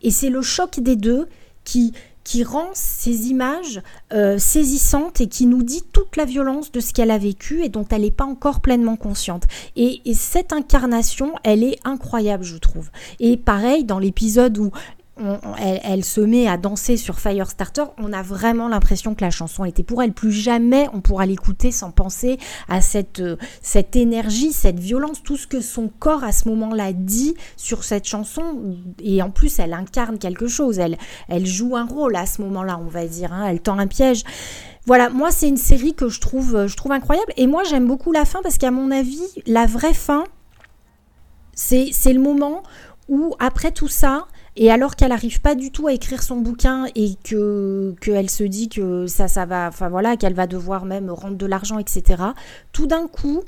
[0.02, 1.28] Et c'est le choc des deux
[1.64, 1.92] qui,
[2.26, 3.80] qui rend ces images
[4.12, 7.68] euh, saisissantes et qui nous dit toute la violence de ce qu'elle a vécu et
[7.68, 9.44] dont elle n'est pas encore pleinement consciente.
[9.76, 12.90] Et, et, cette incarnation, elle est incroyable, je trouve.
[13.20, 14.72] Et pareil, dans l'épisode où
[15.58, 19.82] elle, se met à danser sur Firestarter, on a vraiment l'impression que la chanson était
[19.82, 20.12] pour elle.
[20.12, 25.36] Plus jamais on pourra l'écouter sans penser à cette, euh, cette énergie, cette violence, tout
[25.36, 28.76] ce que son corps à ce moment-là dit sur cette chanson.
[29.02, 30.98] Et en plus, elle incarne quelque chose, elle,
[31.28, 33.46] elle joue un rôle à ce moment-là, on va dire, hein.
[33.48, 34.22] elle tend un piège.
[34.84, 37.32] Voilà, moi c'est une série que je trouve, je trouve incroyable.
[37.36, 40.24] Et moi j'aime beaucoup la fin parce qu'à mon avis, la vraie fin,
[41.54, 42.62] c'est le moment
[43.08, 44.26] où après tout ça,
[44.56, 48.42] et alors qu'elle n'arrive pas du tout à écrire son bouquin et que qu'elle se
[48.42, 52.22] dit que ça, ça va, enfin qu'elle va devoir même rendre de l'argent, etc.
[52.72, 53.42] Tout d'un coup,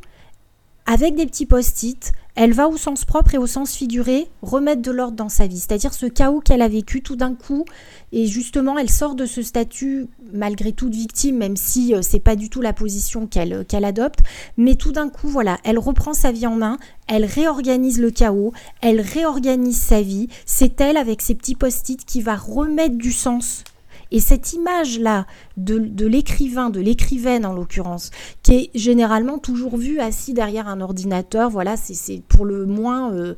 [0.87, 4.93] avec des petits post-it, elle va au sens propre et au sens figuré remettre de
[4.93, 5.59] l'ordre dans sa vie.
[5.59, 7.65] C'est-à-dire ce chaos qu'elle a vécu tout d'un coup,
[8.13, 12.21] et justement, elle sort de ce statut, malgré tout, de victime, même si euh, c'est
[12.21, 14.21] pas du tout la position qu'elle qu'elle adopte.
[14.57, 18.53] Mais tout d'un coup, voilà, elle reprend sa vie en main, elle réorganise le chaos,
[18.83, 20.29] elle réorganise sa vie.
[20.47, 23.65] C'est elle, avec ses petits post-it, qui va remettre du sens
[24.11, 28.11] et cette image-là de, l'écrivain, de l'écrivaine en l'occurrence,
[28.43, 33.35] qui est généralement toujours vue assis derrière un ordinateur, voilà, c'est pour le moins euh,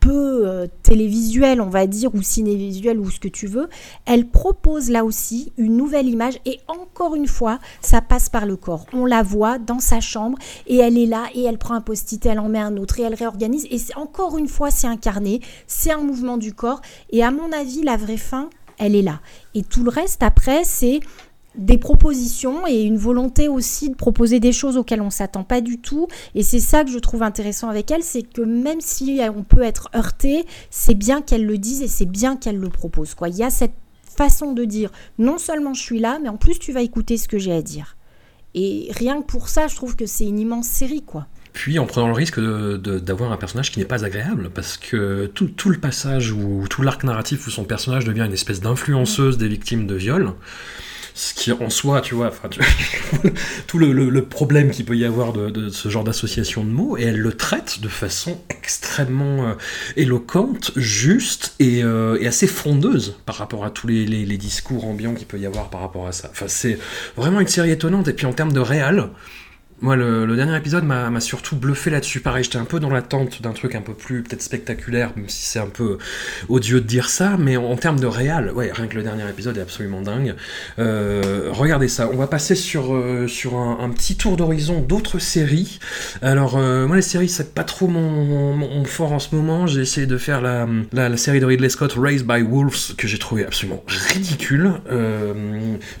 [0.00, 3.68] peu euh, télévisuel, on va dire, ou cinévisuel, ou ce que tu veux,
[4.06, 8.56] elle propose là aussi une nouvelle image, et encore une fois, ça passe par le
[8.56, 8.86] corps.
[8.92, 12.24] On la voit dans sa chambre, et elle est là, et elle prend un post-it,
[12.26, 15.92] elle en met un autre, et elle réorganise, et encore une fois, c'est incarné, c'est
[15.92, 19.20] un mouvement du corps, et à mon avis, la vraie fin, elle est là.
[19.54, 21.00] Et tout le reste, après, c'est
[21.58, 25.60] des propositions et une volonté aussi de proposer des choses auxquelles on ne s'attend pas
[25.60, 26.06] du tout.
[26.34, 29.62] Et c'est ça que je trouve intéressant avec elle, c'est que même si on peut
[29.62, 33.14] être heurté, c'est bien qu'elle le dise et c'est bien qu'elle le propose.
[33.14, 33.28] Quoi.
[33.28, 36.58] Il y a cette façon de dire, non seulement je suis là, mais en plus
[36.58, 37.96] tu vas écouter ce que j'ai à dire.
[38.54, 41.86] Et rien que pour ça, je trouve que c'est une immense série, quoi puis en
[41.86, 46.32] prenant le risque d'avoir un personnage qui n'est pas agréable, parce que tout, le passage
[46.32, 50.32] ou tout l'arc narratif où son personnage devient une espèce d'influenceuse des victimes de viol,
[51.18, 52.30] ce qui en soi, tu vois,
[53.66, 57.18] tout le, problème qu'il peut y avoir de, ce genre d'association de mots, et elle
[57.18, 59.54] le traite de façon extrêmement euh,
[59.96, 65.38] éloquente, juste euh, et, assez frondeuse par rapport à tous les, discours ambiants qu'il peut
[65.38, 66.28] y avoir par rapport à ça.
[66.30, 66.78] Enfin, c'est
[67.16, 69.08] vraiment une série étonnante, et puis en termes de réel,
[69.80, 72.20] moi, le, dernier épisode m'a surtout bluffé là-dessus.
[72.20, 75.44] Pareil, j'étais un peu dans l'attente d'un truc un peu plus peut-être spectaculaire, même si
[75.44, 75.98] c'est un peu
[76.48, 79.56] odieux de dire ça, mais en, termes de réal, ouais, rien que le dernier épisode
[79.56, 80.34] est absolument dingue.
[80.78, 82.08] Euh, regardez ça.
[82.12, 85.78] On va passer sur, euh, sur un, petit tour d'horizon d'autres séries.
[86.22, 89.66] Alors, euh, moi, les séries, c'est pas trop mon, fort en ce moment.
[89.66, 93.18] J'ai essayé de faire la, la, série de Ridley Scott, Raised by Wolves, que j'ai
[93.18, 94.72] trouvé absolument ridicule.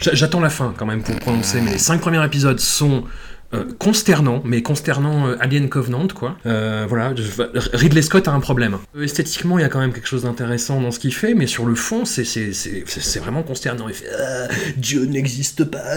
[0.00, 3.04] J'attends la fin quand même pour prononcer, mais les cinq premiers épisodes sont
[3.54, 6.36] euh, consternant, mais consternant euh, Alien Covenant, quoi.
[6.44, 7.14] Euh, voilà,
[7.72, 8.76] Ridley Scott a un problème.
[9.00, 11.64] esthétiquement, il y a quand même quelque chose d'intéressant dans ce qu'il fait, mais sur
[11.64, 13.88] le fond, c'est vraiment consternant.
[13.88, 15.96] Il fait ah, Dieu n'existe pas.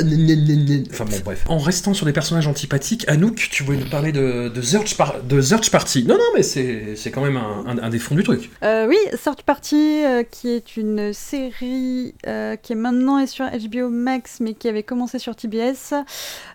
[0.92, 1.44] Enfin bon, bref.
[1.50, 5.70] En restant sur des personnages antipathiques, Anouk, tu voulais nous parler de, de, Search, de
[5.70, 6.06] Party.
[6.06, 8.50] Non, non, mais c'est quand même un, des fonds du truc.
[8.64, 14.54] oui, Search Party, qui est une série qui est maintenant est sur HBO Max, mais
[14.54, 15.94] qui avait commencé sur TBS.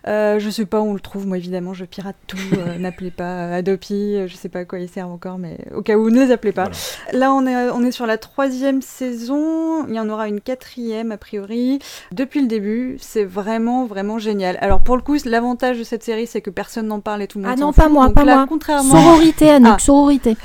[0.07, 1.27] je sais pas on le trouve.
[1.27, 2.37] Moi, évidemment, je pirate tout.
[2.57, 5.81] Euh, n'appelez pas Adopi, euh, je sais pas à quoi ils servent encore, mais au
[5.81, 6.69] cas où, ne les appelez pas.
[7.13, 9.85] Là, on est, on est sur la troisième saison.
[9.87, 11.79] Il y en aura une quatrième, a priori.
[12.11, 14.57] Depuis le début, c'est vraiment, vraiment génial.
[14.61, 17.39] Alors, pour le coup, l'avantage de cette série, c'est que personne n'en parle et tout
[17.39, 18.45] le monde Ah non, pas moi, pas moi.
[18.47, 18.91] Contrairement...
[18.91, 19.79] Sororité, Anouk, ah.
[19.79, 20.37] sororité.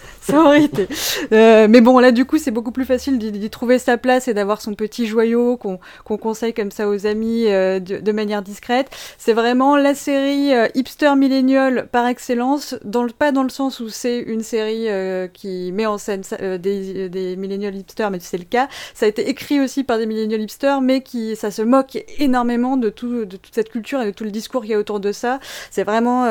[1.32, 4.34] Euh, mais bon, là, du coup, c'est beaucoup plus facile d'y trouver sa place et
[4.34, 5.78] d'avoir son petit joyau qu'on
[6.16, 8.88] conseille comme ça aux amis euh, de, manière discrète.
[9.18, 13.80] C'est vraiment la série euh, hipster millénial par excellence, dans le, pas dans le sens
[13.80, 14.88] où c'est une série
[15.32, 18.68] qui met en scène des, des hipsters, mais c'est le cas.
[18.94, 22.76] Ça a été écrit aussi par des millénials hipsters, mais qui ça se moque énormément
[22.76, 25.00] de, tout, de toute cette culture et de tout le discours qu'il y a autour
[25.00, 25.38] de ça.
[25.70, 26.24] C'est vraiment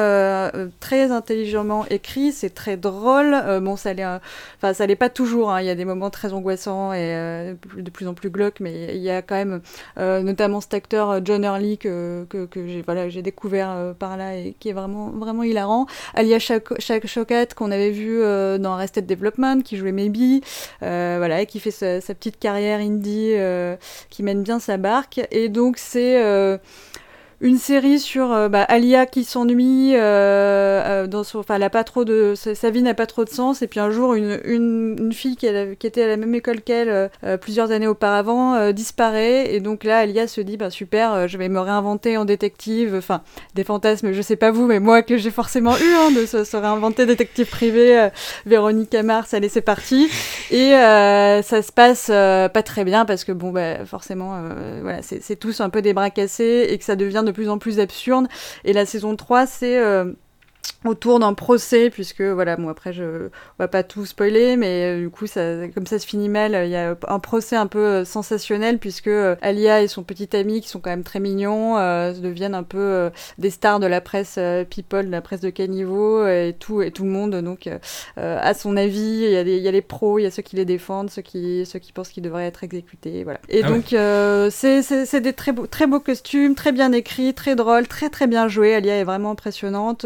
[0.79, 3.35] très intelligemment écrit, c'est très drôle.
[3.89, 4.05] Ça l'est,
[4.57, 5.51] enfin ça l'est pas toujours.
[5.51, 5.61] hein.
[5.61, 8.95] Il y a des moments très angoissants et euh, de plus en plus glauques, mais
[8.95, 9.61] il y a quand même
[9.97, 12.25] euh, notamment cet acteur euh, John Hurley que,
[13.09, 15.87] j'ai découvert euh, par là et qui est vraiment vraiment hilarant.
[16.13, 20.43] Alia Shaukat qu'on avait vu euh, dans Arrested Development, qui jouait Maybe,
[20.83, 23.75] euh, voilà, et qui fait sa, sa petite carrière indie, euh,
[24.09, 25.21] qui mène bien sa barque.
[25.31, 26.57] Et donc c'est euh,
[27.41, 31.69] une série sur euh, bah, Alia qui s'ennuie, euh, euh, dans son, enfin, elle a
[31.69, 33.61] pas trop de, sa, vie n'a pas trop de sens.
[33.61, 36.35] Et puis un jour, une, une, une fille qui, a- qui était à la même
[36.35, 39.53] école qu'elle euh, euh, plusieurs années auparavant euh, disparaît.
[39.53, 42.95] Et donc là, Alia se dit, bah super, je vais me réinventer en détective.
[42.97, 43.21] Enfin,
[43.55, 46.57] des fantasmes, je sais pas vous, mais moi que j'ai forcément eu hein, de se,
[46.57, 48.09] réinventer détective privé.
[48.45, 50.09] Véronique Mars, allez, c'est parti.
[50.51, 54.41] Et ça se passe pas très bien parce que bon, bah, forcément,
[54.81, 57.57] voilà, c'est tous un peu des bras cassés et que ça devient de plus en
[57.57, 58.27] plus absurde.
[58.63, 60.13] Et la saison 3, c'est euh,
[60.85, 64.99] autour d'un procès, puisque voilà, bon après je on va pas tout spoiler, mais euh,
[65.01, 67.79] du coup ça, comme ça se finit mal, il y a un procès un peu
[67.79, 71.77] euh, sensationnel puisque euh, Alia et son petit ami qui sont quand même très mignons
[71.77, 76.25] euh, deviennent un peu des stars de la presse people, de la presse de caniveau
[76.25, 77.69] et tout et tout le monde donc
[78.17, 79.23] a son avis.
[79.23, 80.65] Il y a des, il y a les pros, il y a ceux qui les
[80.65, 83.39] défendent, ceux qui ceux qui pensent qu'ils devraient être exécutés, voilà.
[83.49, 86.91] Et Ah donc euh, c'est c'est c'est des très beaux très beaux costumes, très bien
[86.91, 88.75] écrits, très drôles, très très bien joués.
[88.75, 90.05] Alia est vraiment impressionnante.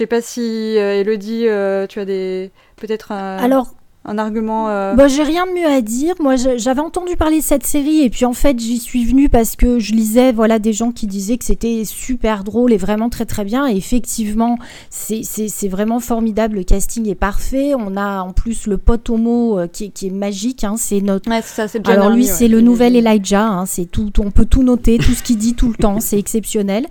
[0.00, 0.40] Je sais pas si
[0.78, 3.74] euh, Elodie, euh, tu as des peut-être un, Alors,
[4.06, 4.70] un argument.
[4.70, 6.14] euh, Bah, j'ai rien de mieux à dire.
[6.20, 9.56] Moi, j'avais entendu parler de cette série et puis en fait, j'y suis venue parce
[9.56, 13.26] que je lisais voilà des gens qui disaient que c'était super drôle et vraiment très
[13.26, 13.66] très bien.
[13.68, 14.56] Et effectivement,
[14.88, 16.56] c'est vraiment formidable.
[16.56, 17.74] Le casting est parfait.
[17.76, 20.64] On a en plus le pote homo euh, qui, est- qui est magique.
[20.64, 20.76] hein.
[20.78, 22.96] C'est notre Ouais, ça, alors lui, c'est le nouvel.
[22.96, 23.44] Elijah.
[23.46, 26.18] hein, c'est tout, on peut tout noter, tout ce qu'il dit tout le temps, c'est
[26.18, 26.86] exceptionnel.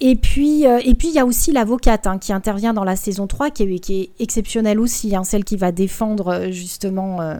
[0.00, 2.96] Et puis, euh, et puis il y a aussi l'avocate hein, qui intervient dans la
[2.96, 7.36] saison 3, qui est, exceptionnelle aussi, hein, celle qui va défendre euh, justement euh,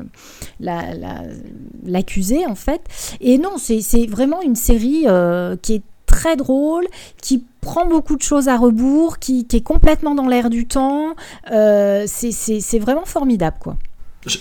[0.61, 1.23] la- la-
[1.85, 2.81] l'accusé en fait.
[3.21, 6.87] Et non, c'est vraiment une série euh, qui est très drôle,
[7.21, 11.15] qui prend beaucoup de choses à rebours, qui, qui est complètement dans l'air du temps.
[11.47, 13.77] C'est vraiment formidable quoi.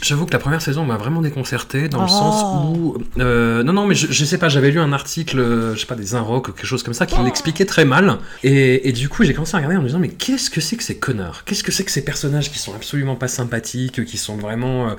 [0.02, 2.08] J'avoue que la première saison m'a vraiment déconcerté dans le Oh.
[2.10, 2.44] sens
[2.78, 5.86] où euh, non non mais je, je sais pas j'avais lu un article je sais
[5.86, 8.18] pas des Inrocks ou quelque chose comme ça qui l'expliquait très mal.
[8.44, 10.76] Et, et du coup j'ai commencé à regarder en me disant mais qu'est-ce que c'est
[10.76, 11.44] que ces connards?
[11.46, 14.94] Qu'est-ce que c'est que ces personnages qui sont absolument pas sympathiques qui sont vraiment euh,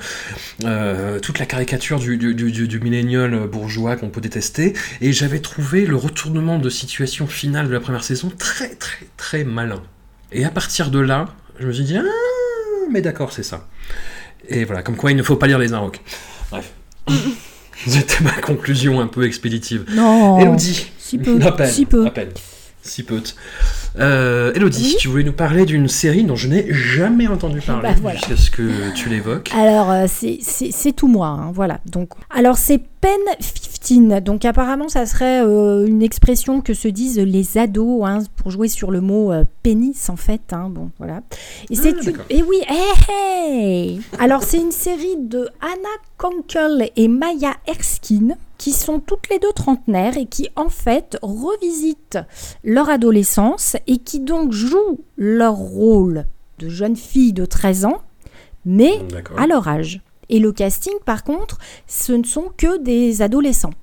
[0.64, 4.72] euh, toute la caricature du, du, du, du- du millénial bourgeois qu'on peut détester?
[5.00, 9.44] Et j'avais trouvé le retournement de situation finale de la première saison très très très
[9.44, 9.82] malin.
[10.32, 11.26] Et à partir de là
[11.58, 12.02] je me suis dit ah
[12.92, 13.66] mais d'accord c'est ça
[14.48, 16.00] et voilà, comme quoi il ne faut pas lire les Inrocks.
[16.50, 16.72] Bref.
[17.86, 19.84] C'était ma conclusion un peu expéditive.
[19.92, 20.40] Non.
[20.40, 21.40] Elodie, Si peu.
[21.42, 22.06] à peine, Si peu.
[22.06, 22.30] à peine.
[22.82, 23.20] Si peu.
[23.98, 27.82] Euh, Elodie, Oui tu voulais nous parler d'une série dont je n'ai jamais entendu parler
[27.90, 28.18] Bah, voilà.
[28.18, 29.50] jusqu'à ce que tu l'évoques.
[29.54, 31.80] Alors, euh, c'est tout moi, hein, voilà.
[31.86, 33.10] Donc, alors, c'est Pen
[33.86, 34.22] 15.
[34.22, 38.68] Donc, apparemment, ça serait euh, une expression que se disent les ados hein, pour jouer
[38.68, 40.52] sur le mot euh, pénis, en fait.
[40.52, 41.22] hein, bon, voilà.
[41.70, 42.18] Et c'est une...
[42.30, 48.72] Et oui, hey, hey Alors, c'est une série de Anna Konkel et Maya Erskine qui
[48.72, 52.18] sont toutes les deux trentenaires et qui, en fait, revisitent
[52.64, 56.24] leur adolescence et qui donc jouent leur rôle
[56.58, 58.02] de jeunes filles de 13 ans,
[58.64, 58.98] mais
[59.36, 60.00] à leur âge.
[60.28, 63.74] Et le casting, par contre, ce ne sont que des adolescents.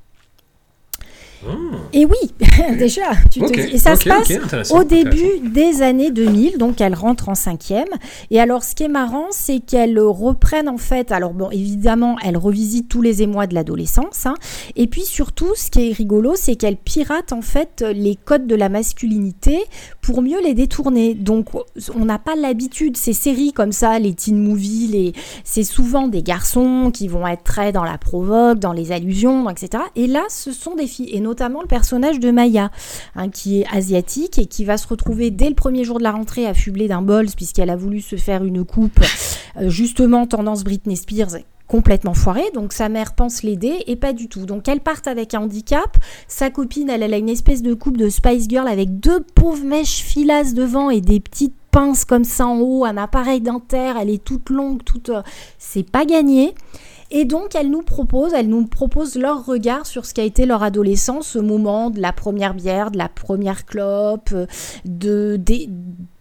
[1.92, 2.16] Et oui,
[2.78, 4.28] déjà, tu te dis- Et ça se passe
[4.72, 7.88] au début des années 2000, donc elle rentre en cinquième.
[8.32, 11.12] Et alors, ce qui est marrant, c'est qu'elles reprennent en fait.
[11.12, 14.26] Alors bon, évidemment, elles revisitent tous les émois de l'adolescence.
[14.26, 14.36] hein.
[14.76, 18.56] Et puis surtout, ce qui est rigolo, c'est qu'elles piratent en fait les codes de
[18.56, 19.60] la masculinité
[20.02, 21.14] pour mieux les détourner.
[21.14, 21.48] Donc,
[21.96, 25.14] on n'a pas l'habitude ces séries comme ça, les teen movies, les
[25.44, 29.84] c'est souvent des garçons qui vont être très dans la provoque, dans les allusions, etc.
[29.96, 32.72] Et là, ce sont des filles, et notamment le personnage de Maya,
[33.16, 36.12] hein, qui est asiatique et qui va se retrouver dès le premier jour de la
[36.12, 39.00] rentrée affublée d'un bols, puisqu'elle a voulu se faire une coupe,
[39.60, 44.28] euh, justement tendance Britney Spears complètement foirée, donc sa mère pense l'aider et pas du
[44.28, 44.46] tout.
[44.46, 47.98] Donc elles partent avec un handicap, sa copine elle, elle a une espèce de coupe
[47.98, 52.46] de Spice Girl avec deux pauvres mèches filasses devant et des petites pinces comme ça
[52.46, 55.10] en haut, un appareil dentaire, elle est toute longue, toute...
[55.10, 55.24] euh,
[55.58, 56.54] c'est pas gagné.
[57.16, 60.64] Et donc, elles nous proposent, elles nous proposent leur regard sur ce qu'a été leur
[60.64, 64.48] adolescence, ce moment de la première bière, de la première clope, euh,
[64.84, 65.70] de, des,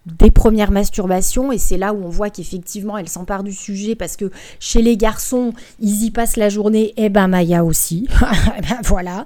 [0.05, 1.51] des premières masturbations.
[1.51, 4.31] Et c'est là où on voit qu'effectivement, elles s'emparent du sujet parce que
[4.61, 6.93] chez les garçons, ils y passent la journée.
[6.99, 8.07] Et ben, Maya aussi.
[8.59, 9.25] Eh ben, voilà.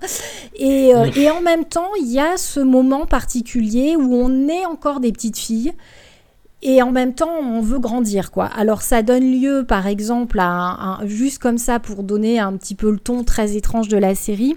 [0.55, 4.65] Et, euh, et en même temps, il y a ce moment particulier où on est
[4.67, 5.73] encore des petites filles
[6.63, 8.47] et en même temps on veut grandir quoi.
[8.47, 12.91] Alors ça donne lieu par exemple à juste comme ça pour donner un petit peu
[12.91, 14.57] le ton très étrange de la série.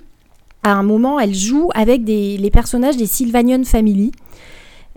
[0.64, 4.12] À un moment, elle joue avec des, les personnages des Sylvanian Family.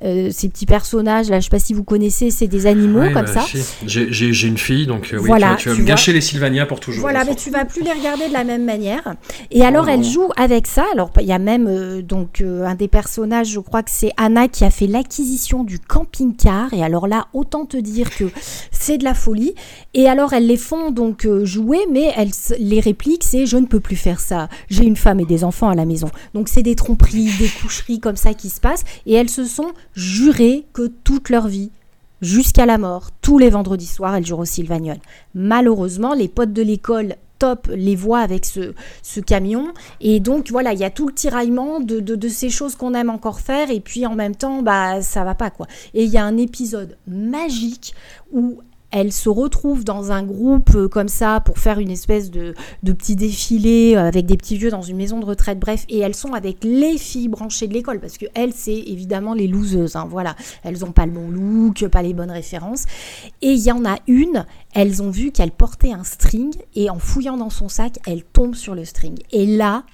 [0.05, 3.13] Euh, ces petits personnages, là, je sais pas si vous connaissez, c'est des animaux Ouais,
[3.13, 3.41] comme bah, ça.
[3.43, 3.59] si.
[3.87, 6.21] J'ai- une fille, donc euh, oui, Voilà, tu vas, tu vas tu me gâcher les
[6.21, 7.03] Sylvania pour toujours.
[7.03, 9.15] Voilà, mais tu vas plus les regarder de la même manière.
[9.51, 10.85] Et alors, Oh elle joue avec ça.
[10.93, 14.11] Alors, il y a même euh, donc euh, un des personnages, je crois que c'est
[14.17, 16.73] Anna qui a fait l'acquisition du camping-car.
[16.75, 18.25] Et alors là, autant te dire que
[18.71, 19.55] c'est de la folie.
[19.95, 23.81] Et alors, elles les font donc jouer, mais elles les répliques, c'est je ne peux
[23.81, 24.49] plus faire ça.
[24.69, 26.11] J'ai une femme et des enfants à la maison.
[26.35, 28.85] Donc, c'est des tromperies, des coucheries comme ça qui se passent.
[29.07, 31.71] Et elles se sont jurées que toute leur vie,
[32.21, 34.99] jusqu'à la mort, tous les vendredis soirs, elles jouent au Sylvanion.
[35.35, 38.73] Malheureusement, les potes de l'école top les voient avec ce,
[39.03, 39.75] ce camion.
[40.01, 42.95] Et donc, voilà, il y a tout le tiraillement de, de, de ces choses qu'on
[42.95, 43.71] aime encore faire.
[43.71, 45.67] Et puis, en même temps, bah, ça va pas, quoi.
[45.93, 47.97] Et il y a un épisode magique
[48.31, 48.61] où
[48.93, 53.17] elle se retrouve dans un groupe euh, comme ça pour faire une espèce de, petit
[53.17, 56.35] défilé euh, avec des petits vieux dans une maison de retraite, bref, et elles sont
[56.35, 60.37] avec les filles branchées de l'école, parce que elles, c'est évidemment les loseuses, hein, voilà,
[60.63, 62.85] elles n'ont pas le bon look, pas les bonnes références,
[63.41, 66.99] et il y en a une, elles ont vu qu'elle portait un string, et en
[66.99, 69.85] fouillant dans son sac, elle tombe sur le string, et là,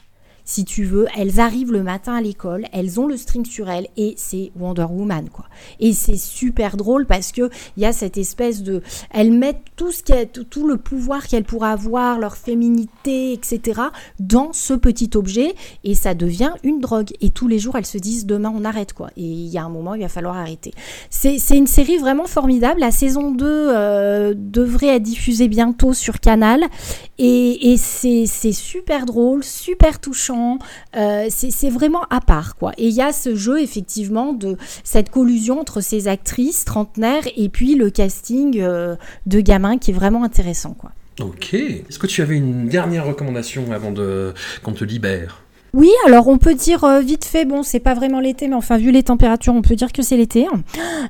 [0.49, 3.87] si tu veux, elles arrivent le matin à l'école, elles ont le string sur elles
[3.99, 5.45] et c'est Wonder Woman quoi.
[5.79, 9.93] Et c'est super drôle parce que il y a cette espèce de, elles mettent tout
[9.93, 13.83] ce tout, le pouvoir qu'elles pourraient avoir, leur féminité, etc.
[14.21, 17.11] dans ce petit objet et ça devient une drogue.
[17.21, 19.11] Et tous les jours elles se disent demain on arrête quoi.
[19.19, 20.73] Et il y a un moment il va falloir arrêter.
[21.11, 22.81] C'est une série vraiment formidable.
[22.81, 26.63] La saison 2 euh, devrait être diffusée bientôt sur Canal
[27.19, 30.38] et, et c'est super drôle, super touchant.
[30.97, 32.73] Euh, c'est vraiment à part, quoi.
[32.79, 37.49] Et il y a ce jeu, effectivement, de cette collusion entre ces actrices trentenaires et
[37.49, 40.91] puis le casting euh, de gamins qui est vraiment intéressant, quoi.
[41.21, 41.55] Ok.
[41.55, 44.33] Est-ce que tu avais une dernière recommandation avant de
[44.63, 45.43] qu'on te libère?
[45.75, 48.79] Oui, alors on peut dire euh, vite fait, bon, c'est pas vraiment l'été, mais enfin,
[48.79, 50.47] vu les températures, on peut dire que c'est l'été.
[50.47, 50.63] hein.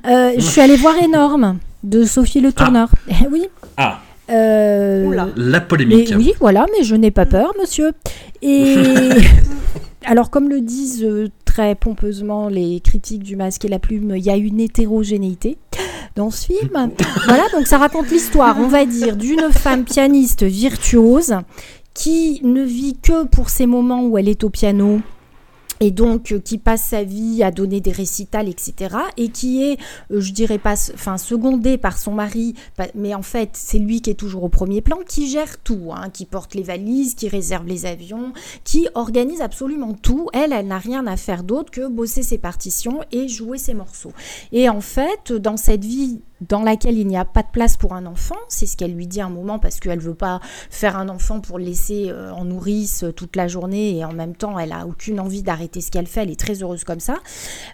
[0.05, 2.89] Euh, je suis allée voir Énorme de Sophie Le Tourneur.
[3.09, 3.45] Eh oui.
[3.77, 6.13] Ah, Euh, la Mais polémique.
[6.15, 7.91] oui, voilà, mais je n'ai pas peur, monsieur.
[8.41, 8.75] Et
[10.05, 14.23] alors, comme le disent euh, très pompeusement les critiques du masque et la plume, il
[14.23, 15.57] y a une hétérogénéité
[16.15, 16.91] dans ce film.
[17.25, 21.35] voilà, donc ça raconte l'histoire, on va dire, d'une femme pianiste virtuose
[21.93, 25.01] qui ne vit que pour ces moments où elle est au piano.
[25.79, 28.95] Et donc, euh, qui passe sa vie à donner des récitals, etc.
[29.17, 29.79] Et qui est,
[30.11, 32.55] euh, je dirais pas, enfin, secondée par son mari,
[32.95, 36.09] mais en fait, c'est lui qui est toujours au premier plan, qui gère tout, hein,
[36.09, 40.29] qui porte les valises, qui réserve les avions, qui organise absolument tout.
[40.33, 44.13] Elle, elle n'a rien à faire d'autre que bosser ses partitions et jouer ses morceaux.
[44.51, 47.93] Et en fait, dans cette vie dans laquelle il n'y a pas de place pour
[47.93, 50.97] un enfant, c'est ce qu'elle lui dit à un moment parce qu'elle veut pas faire
[50.97, 54.35] un enfant pour le laisser euh, en nourrice euh, toute la journée et en même
[54.35, 57.17] temps elle a aucune envie d'arrêter ce qu'elle fait, elle est très heureuse comme ça.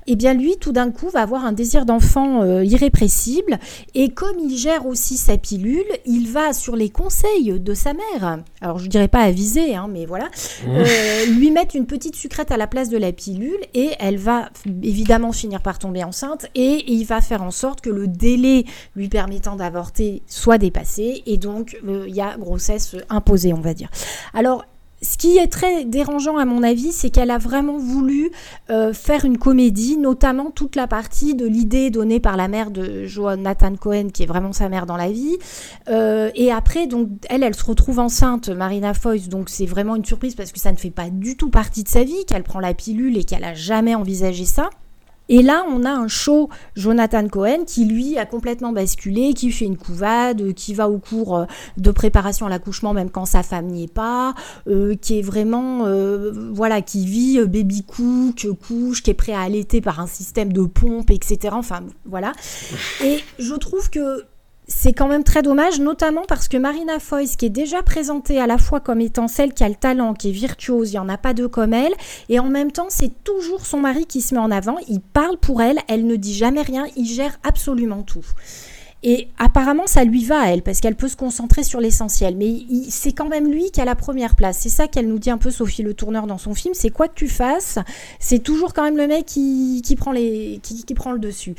[0.08, 3.60] Et bien lui, tout d'un coup, va avoir un désir d'enfant euh, irrépressible
[3.94, 8.40] et comme il gère aussi sa pilule, il va sur les conseils de sa mère.
[8.62, 10.30] Alors je dirais pas aviser, hein, mais voilà,
[10.68, 14.50] euh, lui mettre une petite sucrète à la place de la pilule et elle va
[14.84, 18.55] évidemment finir par tomber enceinte et il va faire en sorte que le délai
[18.96, 23.74] lui permettant d'avorter soit dépassé et donc euh, il y a grossesse imposée on va
[23.74, 23.90] dire.
[24.34, 24.64] Alors
[25.06, 28.32] ce qui est très dérangeant à mon avis, c'est qu'elle a vraiment voulu
[28.70, 33.06] euh, faire une comédie, notamment toute la partie de l'idée donnée par la mère de
[33.06, 35.38] Jonathan Cohen, qui est vraiment sa mère dans la vie.
[35.90, 40.06] Euh, et après, donc, elle, elle se retrouve enceinte, Marina Foïs, donc c'est vraiment une
[40.06, 42.60] surprise parce que ça ne fait pas du tout partie de sa vie, qu'elle prend
[42.60, 44.70] la pilule et qu'elle a jamais envisagé ça.
[45.30, 49.66] Et là, on a un show Jonathan Cohen qui, lui, a complètement basculé, qui fait
[49.66, 51.46] une couvade, qui va au cours euh,
[51.78, 54.34] de préparation à l'accouchement même quand sa femme n'y est pas,
[54.68, 59.34] euh, qui est vraiment, euh, voilà, qui vit euh, baby cook, couche, qui est prêt
[59.34, 61.54] à allaiter par un système de pompe, etc.
[61.54, 62.32] Enfin, voilà.
[63.04, 64.26] Et je trouve que
[64.68, 68.48] c'est quand même très dommage, notamment parce que Marina Foïs, qui est déjà présentée à
[68.48, 71.10] la fois comme étant celle qui a le talent, qui est virtuose, il n'y en
[71.10, 71.94] a pas deux comme elle,
[72.30, 75.38] et en même temps, c'est toujours son mari qui se met en avant, il parle
[75.38, 78.26] pour elle, elle ne dit jamais rien, il gère absolument tout.
[79.08, 82.36] Et apparemment, ça lui va à elle, parce qu'elle peut se concentrer sur l'essentiel.
[82.36, 82.56] Mais
[82.90, 84.58] c'est quand même lui qui a la première place.
[84.60, 86.74] C'est ça qu'elle nous dit un peu Sophie Le Tourneur dans son film.
[86.74, 87.78] C'est quoi que tu fasses,
[88.20, 91.54] c'est toujours quand même le mec qui prend, les, qui, qui prend le dessus.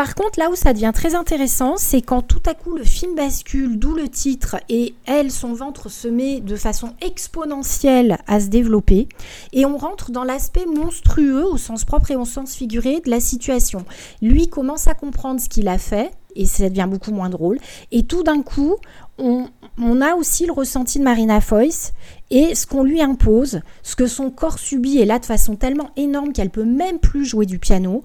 [0.00, 3.14] Par contre, là où ça devient très intéressant, c'est quand tout à coup le film
[3.14, 8.46] bascule, d'où le titre, et elle, son ventre se met de façon exponentielle à se
[8.46, 9.08] développer,
[9.52, 13.20] et on rentre dans l'aspect monstrueux au sens propre et au sens figuré de la
[13.20, 13.84] situation.
[14.22, 17.58] Lui commence à comprendre ce qu'il a fait, et ça devient beaucoup moins drôle.
[17.92, 18.76] Et tout d'un coup,
[19.18, 21.92] on, a aussi le ressenti de Marina Foyce
[22.30, 25.90] et ce qu'on lui impose, ce que son corps subit, est là de façon tellement
[25.96, 28.02] énorme qu'elle peut même plus jouer du piano.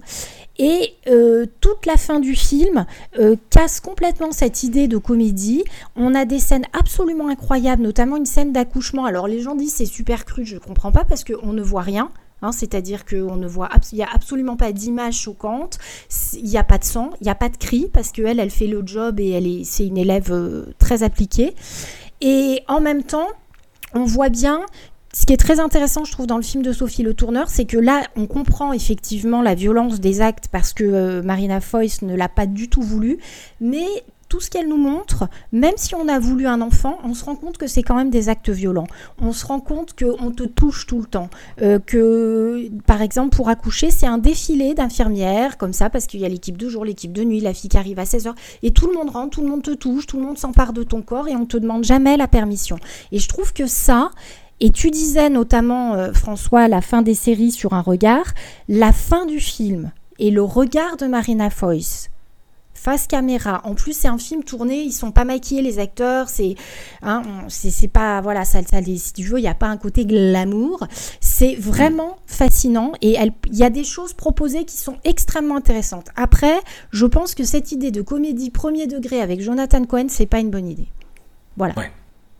[0.58, 2.86] Et euh, toute la fin du film
[3.18, 5.64] euh, casse complètement cette idée de comédie.
[5.96, 9.04] On a des scènes absolument incroyables, notamment une scène d'accouchement.
[9.04, 11.82] Alors les gens disent c'est super cru, je ne comprends pas parce qu'on ne voit
[11.82, 12.10] rien.
[12.46, 15.78] Hein, c'est-à-dire qu'on ne voit, il n'y a absolument pas d'image choquante,
[16.34, 18.50] il n'y a pas de sang, il n'y a pas de cri, parce qu'elle, elle
[18.50, 21.54] fait le job et elle est, c'est une élève euh, très appliquée.
[22.20, 23.26] Et en même temps,
[23.94, 24.60] on voit bien
[25.12, 27.64] ce qui est très intéressant, je trouve, dans le film de Sophie Le Tourneur, c'est
[27.64, 32.14] que là, on comprend effectivement la violence des actes parce que euh, Marina Foyce ne
[32.14, 33.18] l'a pas du tout voulu,
[33.60, 33.86] mais
[34.28, 37.36] tout ce qu'elle nous montre, même si on a voulu un enfant, on se rend
[37.36, 38.86] compte que c'est quand même des actes violents.
[39.20, 41.28] On se rend compte qu'on te touche tout le temps.
[41.62, 46.24] Euh, que, par exemple, pour accoucher, c'est un défilé d'infirmières, comme ça, parce qu'il y
[46.24, 48.86] a l'équipe de jour, l'équipe de nuit, la fille qui arrive à 16h, et tout
[48.86, 51.28] le monde rentre, tout le monde te touche, tout le monde s'empare de ton corps,
[51.28, 52.78] et on te demande jamais la permission.
[53.12, 54.10] Et je trouve que ça,
[54.60, 58.26] et tu disais notamment, euh, François, la fin des séries sur un regard,
[58.68, 62.08] la fin du film et le regard de Marina Foyce
[62.86, 63.62] face caméra.
[63.64, 66.54] En plus, c'est un film tourné, ils sont pas maquillés les acteurs, c'est
[67.02, 70.06] hein, c'est pas voilà, ça, ça si tu veux, il y a pas un côté
[70.06, 70.86] glamour.
[71.20, 73.16] C'est vraiment fascinant et
[73.50, 76.10] il y a des choses proposées qui sont extrêmement intéressantes.
[76.14, 76.60] Après,
[76.92, 80.50] je pense que cette idée de comédie premier degré avec Jonathan Cohen, c'est pas une
[80.50, 80.86] bonne idée.
[81.56, 81.74] Voilà.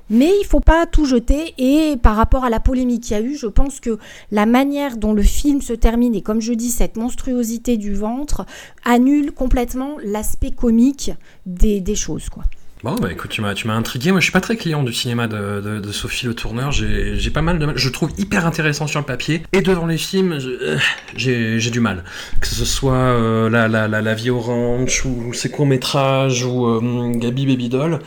[0.09, 3.23] Mais il faut pas tout jeter et par rapport à la polémique qu'il y a
[3.23, 3.99] eu, je pense que
[4.31, 8.47] la manière dont le film se termine et comme je dis cette monstruosité du ventre
[8.85, 11.11] annule complètement l'aspect comique
[11.45, 12.45] des, des choses quoi.
[12.85, 14.11] Bon, bah écoute, tu m'as, intrigué.
[14.11, 16.73] Moi, je suis pas très client du cinéma de, de, Sophie Le Tourneur.
[16.73, 17.73] J'ai, pas mal de.
[17.75, 19.43] Je trouve hyper intéressant sur le papier.
[19.55, 20.77] Et devant les films, euh,
[21.17, 22.05] j'ai, j'ai du mal.
[22.41, 27.13] Que ce soit euh, la, la, la, la, Vie Orange, ou ses courts-métrages, ou euh,
[27.15, 27.99] Gabi Baby Doll.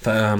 [0.00, 0.36] Enfin,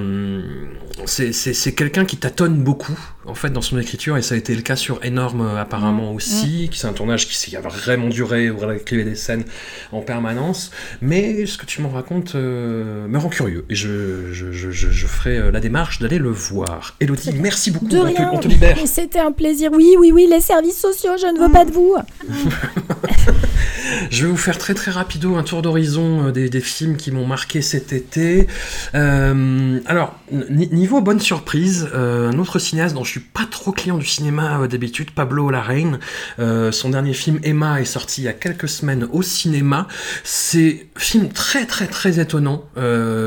[1.06, 2.98] c'est, c'est quelqu'un qui tâtonne beaucoup,
[3.28, 4.16] en fait, dans son écriture.
[4.16, 6.16] Et ça a été le cas sur Énorme, apparemment, mmh.
[6.16, 6.64] aussi.
[6.66, 6.68] Mmh.
[6.70, 9.44] Qui c'est un tournage qui, a vraiment duré, où elle des scènes
[9.92, 10.70] en permanence.
[11.00, 15.50] Mais ce que tu m'en racontes me rend curieux je, je, je, je ferai euh,
[15.50, 16.96] la démarche d'aller le voir.
[17.00, 17.86] Elodie, merci beaucoup.
[17.86, 18.30] De rien.
[18.32, 18.76] On te, libère.
[18.86, 19.70] C'était un plaisir.
[19.72, 21.96] Oui, oui, oui, les services sociaux, je ne veux pas de vous.
[24.10, 27.26] je vais vous faire très très rapido un tour d'horizon euh, des, films qui m'ont
[27.26, 28.46] marqué cet été.
[28.94, 33.96] Euh, alors, niveau bonne surprise, euh, un autre cinéaste dont je suis pas trop client
[33.96, 35.98] du cinéma d'habitude, Pablo Larraine.
[36.38, 39.86] son dernier film Emma est sorti il y a quelques semaines au cinéma.
[40.24, 42.64] C'est un film très très très étonnant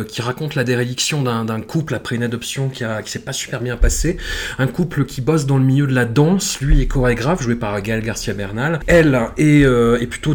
[0.07, 3.61] qui raconte la dérédiction d'un couple après une adoption qui, a, qui s'est pas super
[3.61, 4.17] bien passé.
[4.59, 7.81] Un couple qui bosse dans le milieu de la danse, lui est chorégraphe, joué par
[7.81, 8.79] Gaël Garcia Bernal.
[8.87, 10.33] Elle est, est plutôt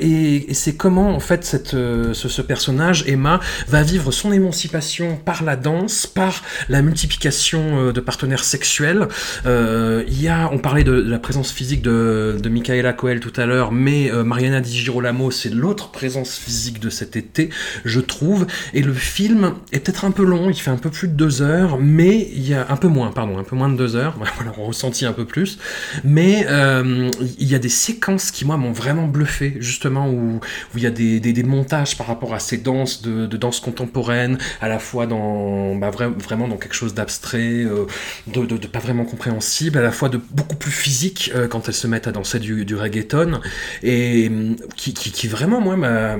[0.00, 5.44] et, c'est comment en fait cette, euh, ce, personnage, Emma, va vivre son émancipation par
[5.44, 9.08] la danse, par la multiplication euh, de partenaires sexuels.
[9.44, 13.46] Il y a, on parlait de, la présence physique de, de Michaela Coel tout à
[13.46, 17.50] l'heure, mais Mariana Di Girolamo, c'est l'autre présence physique de cet été,
[17.84, 18.46] je trouve.
[18.74, 21.42] Et le film est peut-être un peu long, il fait un peu plus de deux
[21.42, 24.16] heures, mais il y a un peu moins, pardon, un peu moins de deux heures.
[24.36, 25.58] Voilà, on ressentit un peu plus,
[26.04, 30.40] mais euh, il y a des séquences qui moi m'ont vraiment bluffé, justement où,
[30.74, 34.38] il y a des, des, montages par rapport à ces danses de, de danse contemporaine,
[34.60, 37.86] à la fois dans bah, vraiment dans quelque chose d'abstrait, euh,
[38.26, 41.86] de, pas vraiment compréhensible, à la fois de beaucoup plus physique euh, quand elles se
[41.86, 43.40] mettent à danser du, du reggaeton,
[43.82, 44.30] et
[44.76, 46.16] qui, qui, qui vraiment moi m'a.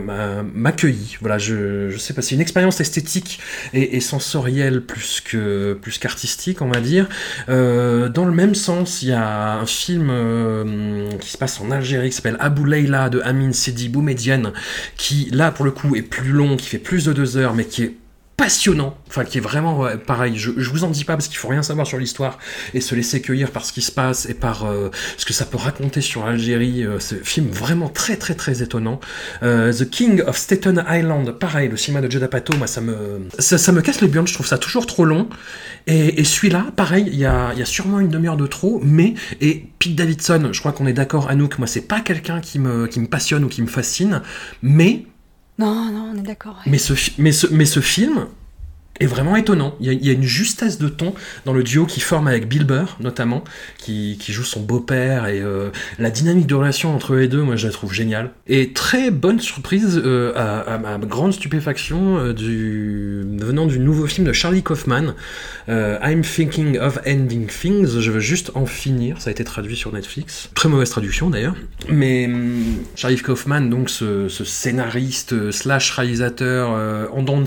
[1.21, 3.41] Voilà, je, je sais pas, c'est une expérience esthétique
[3.73, 7.09] et, sensorielle plus que plus qu'artistique, on va dire.
[7.49, 11.71] Euh, dans le même sens, il y a un film euh, qui se passe en
[11.71, 14.53] Algérie qui s'appelle Abou De Amin Sidi Boumedienne,
[14.97, 17.65] qui là pour le coup est plus long, qui fait plus de deux heures, mais
[17.65, 17.95] qui est
[18.37, 20.37] passionnant, enfin qui est vraiment pareil.
[20.37, 22.39] Je, je vous en dis pas parce qu'il faut rien savoir sur l'histoire
[22.75, 25.47] et se laisser cueillir par ce qui se passe et par euh, ce que ça
[25.47, 26.85] peut raconter sur l'Algérie.
[26.85, 29.01] Euh, ce film vraiment très très très étonnant.
[29.43, 33.27] Euh, The King of Staten Island, pareil, le cinéma de Judd Apatow, moi ça me
[33.39, 34.27] ça, me casse les burnes.
[34.27, 35.29] Je trouve ça toujours trop long.
[35.87, 39.15] Et, et celui-là, pareil, il y a, y a sûrement une demi-heure de trop, mais
[39.41, 42.87] et Pete Davidson, je crois qu'on est d'accord, Anouk, moi c'est pas quelqu'un qui me
[42.87, 44.21] qui me passionne ou qui me fascine,
[44.63, 45.07] mais
[45.59, 46.61] non, non, on est d'accord.
[46.67, 48.27] Mais, ce, mais, ce, mais ce film
[49.01, 49.75] est vraiment étonnant.
[49.81, 52.97] Il y, a, une justesse de ton dans le duo qui forme avec Bill Burr,
[53.01, 53.45] notamment,
[53.79, 57.57] qui, qui joue son beau-père, et euh, la dynamique de relation entre les deux, moi
[57.57, 58.31] je la trouve géniale.
[58.47, 64.33] Et très bonne surprise, euh, à, ma grande stupéfaction, euh, venant du nouveau film de
[64.33, 65.15] Charlie Kaufman,
[65.69, 69.93] I'm Thinking of Ending Things, je veux juste en finir, ça a été traduit sur
[69.93, 70.49] Netflix.
[70.55, 71.55] Très mauvaise traduction d'ailleurs.
[71.89, 76.71] Mais hum, Charlie Kaufman, donc ce, scénariste slash réalisateur
[77.13, 77.47] en dents de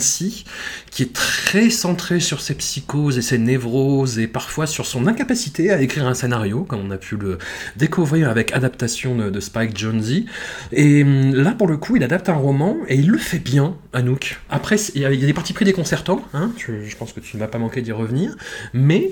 [0.92, 1.39] qui est très
[1.70, 6.14] centré sur ses psychoses et ses névroses et parfois sur son incapacité à écrire un
[6.14, 7.38] scénario, comme on a pu le
[7.76, 10.24] découvrir avec adaptation de, Spike Jonze.
[10.72, 14.40] Et là, pour le coup, il adapte un roman et il le fait bien, Anouk.
[14.50, 17.48] Après, il y, a, des parties pris déconcertants, hein, je, pense que tu ne vas
[17.48, 18.36] pas manquer d'y revenir,
[18.74, 19.12] mais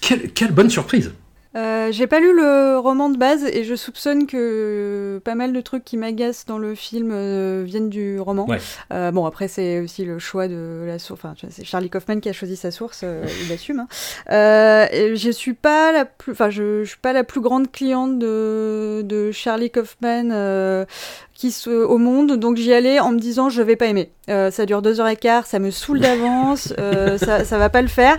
[0.00, 1.12] quelle bonne surprise!
[1.56, 5.60] Euh, j'ai pas lu le roman de base et je soupçonne que pas mal de
[5.60, 8.46] trucs qui m'agacent dans le film euh, viennent du roman.
[8.46, 8.58] Ouais.
[8.92, 11.20] Euh, bon, après, c'est aussi le choix de la source.
[11.24, 13.04] Enfin, c'est Charlie Kaufman qui a choisi sa source,
[13.46, 13.80] il assume.
[13.80, 13.88] Hein.
[14.30, 19.02] Je suis pas la plus, enfin, je, je, suis pas la plus grande cliente de,
[19.04, 20.84] de Charlie Kaufman
[21.34, 24.10] qui se, au monde, donc j'y allais en me disant je vais pas aimer.
[24.30, 27.68] Euh, ça dure deux heures et quart, ça me saoule d'avance, euh, ça, ça va
[27.68, 28.16] pas le faire.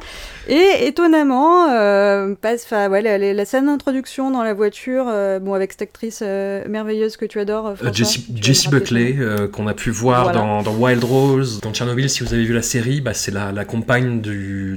[0.48, 5.54] Et étonnamment, euh, passe, ouais, la, la, la, scène d'introduction dans la voiture, euh, bon
[5.54, 9.18] avec cette actrice euh, merveilleuse que tu adores, François, Jessie, Jessie Buckley,
[9.54, 10.40] qu'on a pu voir voilà.
[10.40, 12.10] dans, dans, Wild Rose, dans Tchernobyl.
[12.10, 14.22] Si vous avez vu la série, bah, c'est la, la, compagne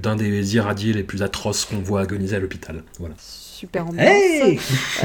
[0.01, 2.83] d'un des irradiés les plus atroces qu'on voit agoniser à l'hôpital.
[2.99, 3.15] Voilà
[3.59, 4.07] super ambiance.
[4.07, 4.59] Hey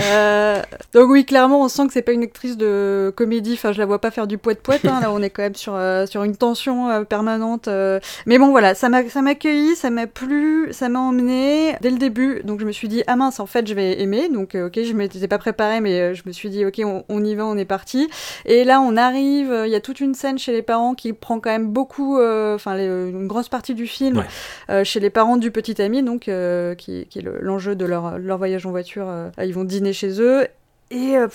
[0.03, 0.61] euh,
[0.93, 3.53] donc oui, clairement, on sent que c'est pas une actrice de comédie.
[3.53, 4.85] Enfin, je la vois pas faire du poète poète.
[4.85, 4.99] Hein.
[5.01, 7.67] Là, on est quand même sur euh, sur une tension euh, permanente.
[7.67, 7.99] euh.
[8.27, 11.89] Mais bon, voilà, ça m'a ça m'a accueilli, ça m'a plu, ça m'a emmené dès
[11.89, 12.41] le début.
[12.43, 14.29] Donc je me suis dit ah mince, en fait, je vais aimer.
[14.29, 17.03] Donc euh, ok, je m'étais pas préparée, mais euh, je me suis dit ok, on,
[17.09, 18.07] on, y va, on est parti.
[18.45, 19.51] Et là, on arrive.
[19.65, 22.77] Il y a toute une scène chez les parents qui prend quand même beaucoup, enfin
[22.77, 24.23] une grosse partie du film
[24.69, 24.85] ouais.
[24.85, 26.29] chez les parents du petit ami, donc
[26.77, 30.21] qui, qui est l'enjeu de leur leur voyage en voiture, euh, ils vont dîner chez
[30.21, 30.47] eux.
[30.91, 31.27] Et euh,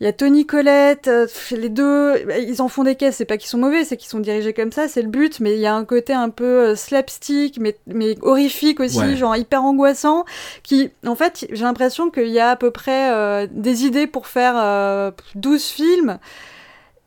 [0.00, 3.36] il y a Tony Colette, euh, les deux, ils en font des caisses, c'est pas
[3.36, 5.66] qu'ils sont mauvais, c'est qu'ils sont dirigés comme ça, c'est le but, mais il y
[5.66, 9.16] a un côté un peu slapstick, mais, mais horrifique aussi, ouais.
[9.16, 10.24] genre hyper angoissant,
[10.62, 14.28] qui, en fait, j'ai l'impression qu'il y a à peu près euh, des idées pour
[14.28, 16.18] faire euh, 12 films,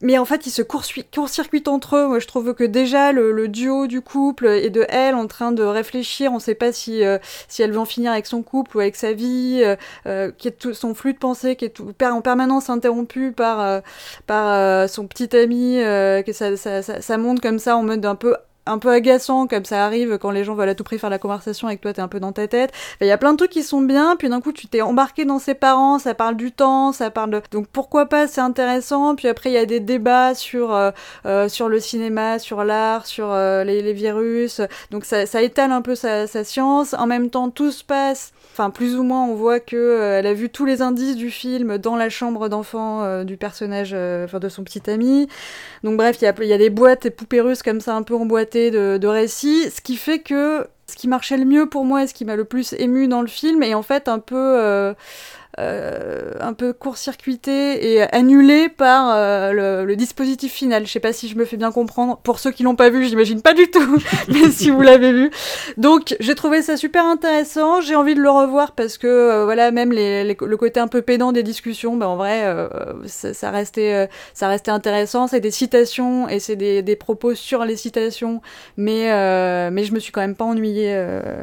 [0.01, 2.07] mais en fait, ils se court-circuitent entre eux.
[2.07, 5.63] Moi, je trouve que déjà, le, duo du couple et de elle en train de
[5.63, 8.77] réfléchir, on ne sait pas si, euh, si elle veut en finir avec son couple
[8.77, 9.75] ou avec sa vie, euh,
[10.07, 13.61] euh, qui est tout, son flux de pensée qui est tout, en permanence interrompu par,
[13.61, 13.81] euh,
[14.27, 15.77] par son petit ami,
[16.25, 18.35] que ça, ça, ça monte comme ça en mode un peu
[18.65, 21.17] un peu agaçant comme ça arrive quand les gens veulent à tout prix faire la
[21.17, 22.71] conversation avec toi t'es un peu dans ta tête.
[23.01, 25.25] Il y a plein de trucs qui sont bien puis d'un coup tu t'es embarqué
[25.25, 29.15] dans ses parents ça parle du temps ça parle de donc pourquoi pas c'est intéressant.
[29.15, 30.91] Puis après il y a des débats sur euh,
[31.25, 34.61] euh, sur le cinéma sur l'art sur euh, les, virus.
[34.91, 36.93] Donc ça, étale un peu sa, science.
[36.93, 38.31] En même temps tout se passe.
[38.53, 41.77] Enfin plus ou moins on voit que elle a vu tous les indices du film
[41.77, 45.27] dans la chambre d'enfant du personnage enfin de son petit ami.
[45.83, 48.03] Donc bref il y a, y a des boîtes et poupées russes comme ça un
[48.03, 48.13] peu
[48.55, 52.07] de, de récits, ce qui fait que ce qui marchait le mieux pour moi et
[52.07, 54.93] ce qui m'a le plus ému dans le film est en fait un peu
[55.59, 60.85] euh, un peu court-circuité et annulé par euh, le, le, dispositif final.
[60.87, 62.17] Je sais pas si je me fais bien comprendre.
[62.23, 63.97] Pour ceux qui l'ont pas vu, j'imagine pas du tout,
[64.29, 65.29] mais si vous l'avez vu.
[65.77, 67.81] Donc j'ai trouvé ça super intéressant.
[67.81, 70.87] J'ai envie de le revoir parce que euh, voilà, même les, les, le côté un
[70.87, 72.67] peu pédant des discussions, ben en vrai, euh,
[73.05, 75.27] ça, ça, restait euh, ça restait intéressant.
[75.27, 78.41] C'est des citations et c'est des, des, propos sur les citations,
[78.77, 79.09] mais
[79.71, 80.93] mais je me suis quand même pas ennuyée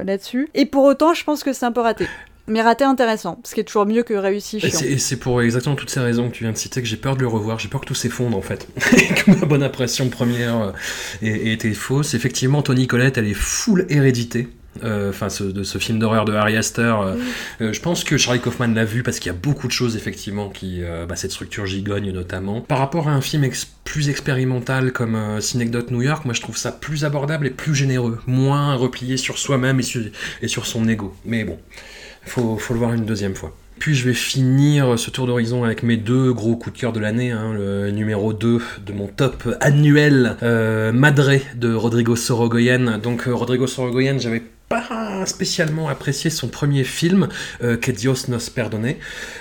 [0.04, 0.48] là-dessus.
[0.54, 2.06] Et pour autant, je pense que c'est un peu raté
[2.48, 4.80] mais raté intéressant, ce qui est toujours mieux que réussi chiant.
[4.84, 7.16] Et c'est pour exactement toutes ces raisons que tu viens de citer que j'ai peur
[7.16, 10.72] de le revoir, j'ai peur que tout s'effondre en fait, que ma bonne impression première
[11.22, 12.14] ait, été fausse.
[12.14, 14.48] Effectivement, Tony Collette, elle est full hérédité.
[14.76, 17.02] Enfin, euh, ce, de ce film d'horreur de Harry Astor.
[17.02, 17.14] Euh,
[17.60, 19.96] euh, je pense que Charlie Kaufman l'a vu parce qu'il y a beaucoup de choses
[19.96, 22.60] effectivement qui, euh, bah, cette structure gigogne notamment.
[22.60, 26.40] Par rapport à un film ex plus expérimental comme euh, Synecdoche New York, moi je
[26.40, 29.84] trouve ça plus abordable et plus généreux, moins replié sur soi-même et
[30.42, 31.14] et sur son ego.
[31.24, 31.58] Mais bon,
[32.28, 33.54] faut, le voir une deuxième fois.
[33.78, 37.00] Puis je vais finir ce tour d'horizon avec mes deux gros coups de cœur de
[37.00, 37.30] l'année.
[37.30, 42.98] Hein, le numéro 2 de mon top annuel, euh, Madre de Rodrigo Sorogoyen.
[42.98, 47.28] Donc euh, Rodrigo Sorogoyen, j'avais pas spécialement apprécié son premier film,
[47.62, 48.94] euh, Que Dios nos perdone.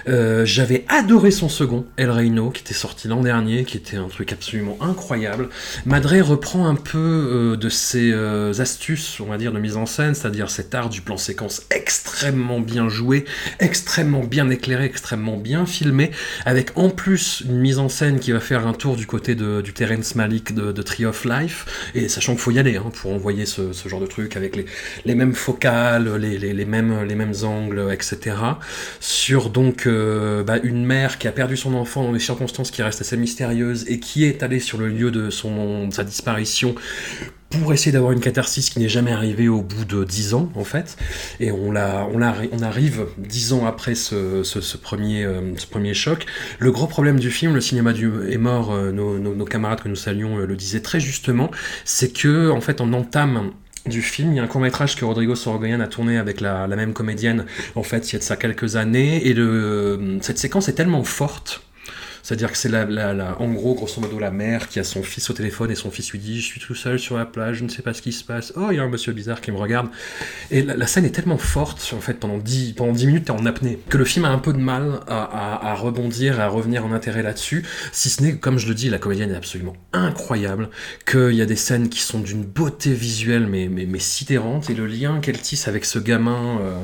[0.08, 4.08] Euh, J'avais adoré son second, El Reino, qui était sorti l'an dernier, qui était un
[4.08, 5.50] truc absolument incroyable.
[5.86, 9.86] Madré reprend un peu euh, de ses euh, astuces, on va dire, de mise en
[9.86, 13.26] scène, c'est-à-dire cet art du plan séquence extrêmement bien joué,
[13.60, 16.12] extrêmement bien éclairé, extrêmement bien filmé,
[16.46, 19.62] avec en plus une mise en scène qui va faire un tour du côté de,
[19.62, 23.12] du Terrence Malick de, Tree of Life, et sachant qu'il faut y aller hein, pour
[23.12, 24.66] envoyer ce, ce genre de truc avec les,
[25.06, 28.36] les mêmes focales, les, les, les mêmes, les mêmes angles, etc.
[29.00, 32.82] Sur donc euh, bah, une mère qui a perdu son enfant dans des circonstances qui
[32.82, 36.76] restent assez mystérieuses et qui est allée sur le lieu de, son, de sa disparition
[37.50, 40.64] pour essayer d'avoir une catharsis qui n'est jamais arrivée au bout de dix ans en
[40.64, 40.98] fait
[41.40, 45.66] et on la, on la, on arrive dix ans après ce, ce, premier, euh, ce
[45.66, 46.26] premier choc.
[46.60, 49.82] Le gros problème du film, le cinéma du, est mort, euh, nos, nos, nos camarades
[49.82, 51.50] que nous saluons euh, le disaient très justement,
[51.86, 53.52] c'est que en fait on entame
[53.88, 54.34] du film.
[54.34, 57.46] Il y a un court métrage que Rodrigo Sorogoyen a tourné avec la, même comédienne,
[57.76, 61.04] en fait, il y a de ça quelques années, et le, cette séquence est tellement
[61.04, 61.62] forte
[62.28, 65.34] c'est-à-dire que c'est la, en gros, grosso modo, la mère qui a son fils au
[65.34, 67.70] téléphone et son fils lui dit Je suis tout seul sur la plage, je ne
[67.70, 68.52] sais pas ce qui se passe.
[68.58, 69.88] Oh, il y a un monsieur bizarre qui me regarde.
[70.52, 73.46] Et la, scène est tellement forte, en fait, pendant 10, pendant 10 minutes, t'es en
[73.46, 76.86] apnée, que le film a un peu de mal à, à, à rebondir, à revenir
[76.86, 77.64] en intérêt là-dessus.
[77.94, 80.70] Si ce n'est, comme je le dis, la comédienne est absolument incroyable,
[81.10, 84.74] qu'il y a des scènes qui sont d'une beauté visuelle, mais, mais, mais sidérante, et
[84.74, 86.78] le lien qu'elle tisse avec ce gamin euh,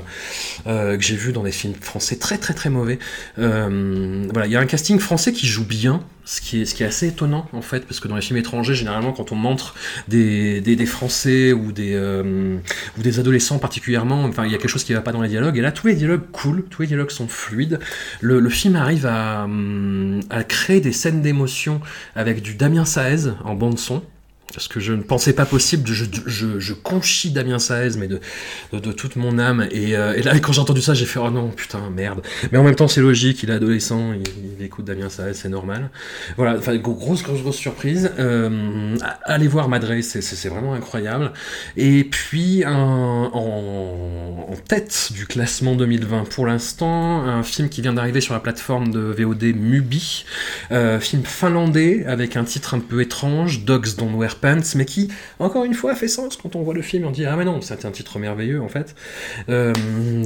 [0.68, 2.98] euh, que j'ai vu dans des films français très, très, très mauvais.
[3.39, 7.08] Euh, voilà, il y a un casting français qui joue bien, ce qui, est, assez
[7.08, 9.76] étonnant en fait, parce que dans les films étrangers, généralement, quand on montre
[10.08, 12.58] des, Français ou des, euh,
[12.98, 15.30] ou des adolescents particulièrement, enfin, il y a quelque chose qui va pas dans les
[15.30, 17.80] dialogues, et là, tous les dialogues cool, tous les dialogues sont fluides.
[18.22, 19.48] Le, film arrive à,
[20.30, 21.82] à créer des scènes d'émotion
[22.16, 24.04] avec du Damien Saez en bande-son
[24.54, 28.20] parce que je ne pensais pas possible, je, conchis Damien Saez, mais de,
[28.91, 31.49] toute mon âme, et, euh, et là, quand j'ai entendu ça, j'ai fait, oh non,
[31.49, 32.22] putain, merde.
[32.51, 35.89] Mais en même temps, c'est logique, il est adolescent, il, écoute Damien Saez, c'est normal.
[36.38, 38.12] Voilà, enfin, grosse, grosse, grosse surprise.
[38.20, 41.32] Euh, allez voir Madre, c'est vraiment incroyable.
[41.76, 43.32] Et puis, en,
[44.68, 48.99] tête du classement 2020 pour l'instant, un film qui vient d'arriver sur la plateforme de
[48.99, 50.26] VOD Mubi,
[50.72, 54.36] euh, film finlandais, avec un titre un peu étrange, Dogs Don't Wear
[54.76, 57.36] Mais qui, encore une fois, fait sens quand on voit le film, on dit ah
[57.36, 58.96] mais non, c'est un titre merveilleux en fait.
[59.50, 59.74] Euh,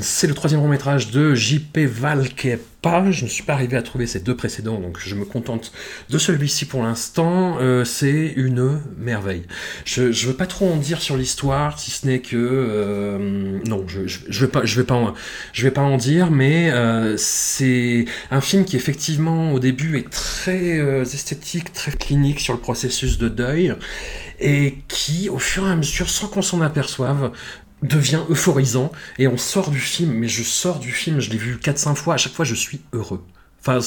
[0.02, 1.86] c'est le troisième long métrage de J.P.
[1.86, 5.26] Valkeap pas, je ne suis pas arrivé à trouver ces deux précédents, donc je me
[5.26, 5.72] contente
[6.10, 7.58] de celui-ci pour l'instant.
[7.60, 9.44] Euh, c'est une merveille.
[9.86, 13.86] Je ne veux pas trop en dire sur l'histoire, si ce n'est que euh, non,
[13.88, 15.14] je, je vais pas, pas, en,
[15.54, 20.78] je pas en dire, mais euh, c'est un film qui effectivement au début est très
[21.02, 23.74] esthétique, très clinique sur le processus de deuil,
[24.40, 27.32] et qui au fur et à mesure, sans qu'on s'en aperçoive,
[27.84, 31.58] devient euphorisant et on sort du film, mais je sors du film, je l'ai vu
[31.62, 33.24] 4-5 fois, à chaque fois je suis heureux.
[33.60, 33.80] Enfin,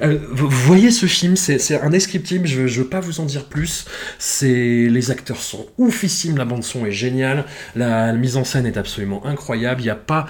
[0.00, 3.84] euh, vous voyez ce film, c'est indescriptible, je, je veux pas vous en dire plus.
[4.18, 7.44] C'est Les acteurs sont oufissimes, la bande-son est géniale,
[7.76, 10.26] la, la, mise en scène est absolument incroyable, il n'y a pas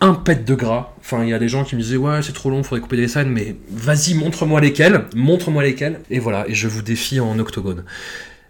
[0.00, 0.94] un pet de gras.
[1.00, 2.96] Enfin, il y a des gens qui me disaient ouais, c'est trop long, faudrait couper
[2.96, 7.38] des scènes, mais vas-y, montre-moi lesquelles, montre-moi lesquelles, et voilà, et je vous défie en
[7.38, 7.84] octogone.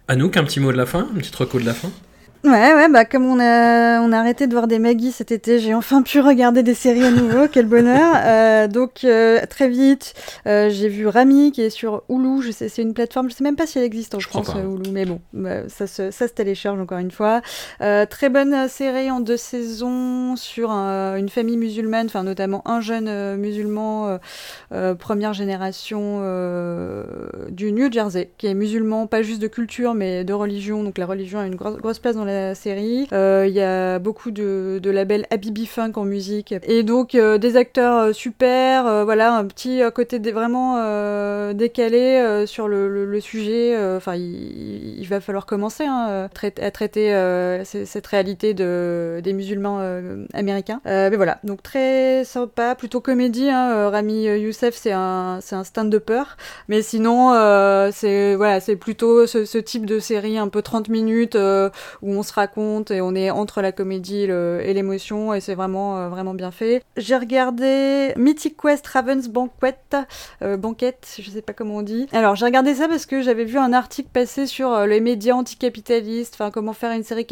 [0.07, 1.89] Anouk, un petit mot de la fin, un petit reco de la fin?
[2.45, 5.59] Ouais, ouais, bah comme on a, on a arrêté de voir des Maggie cet été,
[5.59, 8.15] j'ai enfin pu regarder des séries à nouveau, quel bonheur.
[8.29, 10.13] Euh, donc euh, très vite,
[10.45, 13.43] euh, j'ai vu Rami qui est sur Hulu, je sais, c'est une plateforme, je sais
[13.43, 16.11] même pas si elle existe en je France, pas, Hulu, mais bon, bah, ça, se,
[16.11, 17.41] ça se télécharge encore une fois.
[17.81, 22.81] Euh, très bonne série en deux saisons sur un, une famille musulmane, enfin notamment un
[22.81, 24.19] jeune musulman
[24.71, 26.19] euh, première génération
[27.49, 31.05] du New Jersey, qui est musulman, pas juste de culture, mais de religion, donc la
[31.05, 32.25] religion a une grosse, grosse place dans
[32.55, 33.07] série.
[33.11, 36.53] Il euh, y a beaucoup de, labels Habibi Funk en musique.
[36.63, 40.75] Et donc euh, des acteurs euh, super, voilà, un petit côté vraiment
[41.53, 43.75] décalé sur le, sujet.
[43.95, 46.29] Enfin, il, il, va falloir commencer hein,
[46.61, 49.79] à traiter cette réalité de, des musulmans
[50.33, 50.81] américains.
[50.85, 53.49] mais voilà, donc très sympa, plutôt comédie.
[53.49, 53.89] Hein.
[53.89, 56.23] Rami Youssef, c'est un, un stand-upper.
[56.67, 57.33] Mais sinon,
[57.91, 61.37] c'est voilà, c'est plutôt ce, ce, type de série un peu 30 minutes
[62.01, 65.55] où on se raconte et on est entre la comédie le, et l'émotion et c'est
[65.55, 66.83] vraiment euh, vraiment bien fait.
[66.97, 69.75] J'ai regardé Mythic Quest Raven's Banquet,
[70.41, 72.07] euh, banquette, je sais pas comment on dit.
[72.11, 75.33] Alors j'ai regardé ça parce que j'avais vu un article passer sur euh, les médias
[75.33, 77.25] anticapitalistes, enfin comment faire une série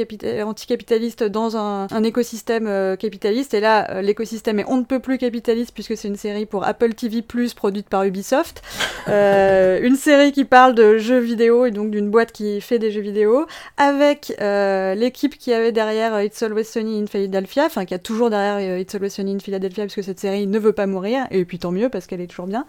[0.43, 5.17] anticapitaliste dans un, un écosystème euh, capitaliste et là l'écosystème est on ne peut plus
[5.17, 8.61] capitaliste puisque c'est une série pour Apple TV Plus produite par Ubisoft.
[9.07, 13.01] une série qui parle de jeux vidéo et donc d'une boîte qui fait des jeux
[13.01, 13.45] vidéo
[13.77, 17.93] avec euh, euh, l'équipe qui avait derrière euh, It's Always Sunny in Philadelphia, enfin qui
[17.93, 20.73] a toujours derrière euh, It's Always Sunny in Philadelphia, parce que cette série ne veut
[20.73, 22.65] pas mourir, et puis tant mieux parce qu'elle est toujours bien.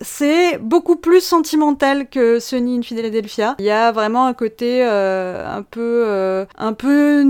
[0.00, 3.54] C'est beaucoup plus sentimental que Sunny in Philadelphia.
[3.58, 7.24] Il y a vraiment un côté un peu un peu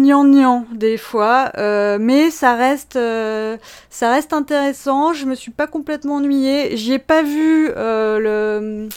[0.74, 2.98] des fois, mais ça reste
[3.90, 5.12] ça reste intéressant.
[5.12, 6.76] Je me suis pas complètement ennuyée.
[6.76, 8.88] J'y ai pas vu le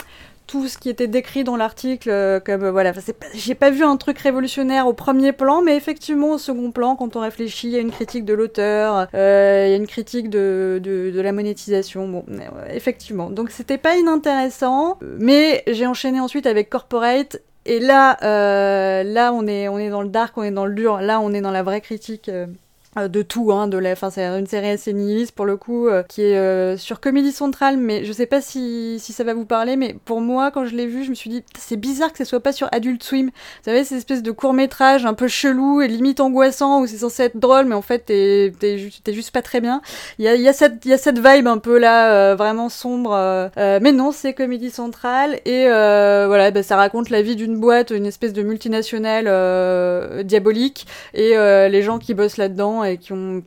[0.53, 2.93] tout ce qui était décrit dans l'article, euh, comme euh, voilà,
[3.33, 7.15] j'ai pas vu un truc révolutionnaire au premier plan, mais effectivement au second plan, quand
[7.15, 10.29] on réfléchit, il y a une critique de l'auteur, euh, il y a une critique
[10.29, 13.31] de, de, la monétisation, bon, ouais, effectivement.
[13.31, 17.41] Donc c'était pas inintéressant, mais j'ai enchaîné ensuite avec Corporate.
[17.65, 20.75] Et là, euh, là, on est, on est dans le dark, on est dans le
[20.75, 21.01] dur.
[21.01, 22.29] Là, on est dans la vraie critique.
[22.29, 22.47] euh, euh,
[22.95, 26.03] de tout, hein, de la, enfin c'est une série assez nihiliste pour le coup, euh,
[26.03, 29.45] qui est euh, sur Comédie Centrale, mais je sais pas si, si ça va vous
[29.45, 32.19] parler, mais pour moi quand je l'ai vu, je me suis dit c'est bizarre que
[32.19, 33.27] ce soit pas sur Adult Swim.
[33.27, 33.31] Vous
[33.65, 37.23] savez ces espèces de courts métrages un peu chelou et limite angoissant où c'est censé
[37.23, 39.81] être drôle, mais en fait t'es t'es ju- t'es juste pas très bien.
[40.19, 42.69] Il y a, y a cette y a cette vibe un peu là euh, vraiment
[42.69, 47.21] sombre, euh, euh, mais non c'est Comédie Centrale et euh, voilà bah, ça raconte la
[47.21, 52.37] vie d'une boîte, une espèce de multinationale euh, diabolique et euh, les gens qui bossent
[52.37, 53.43] là-dedans et qui ont,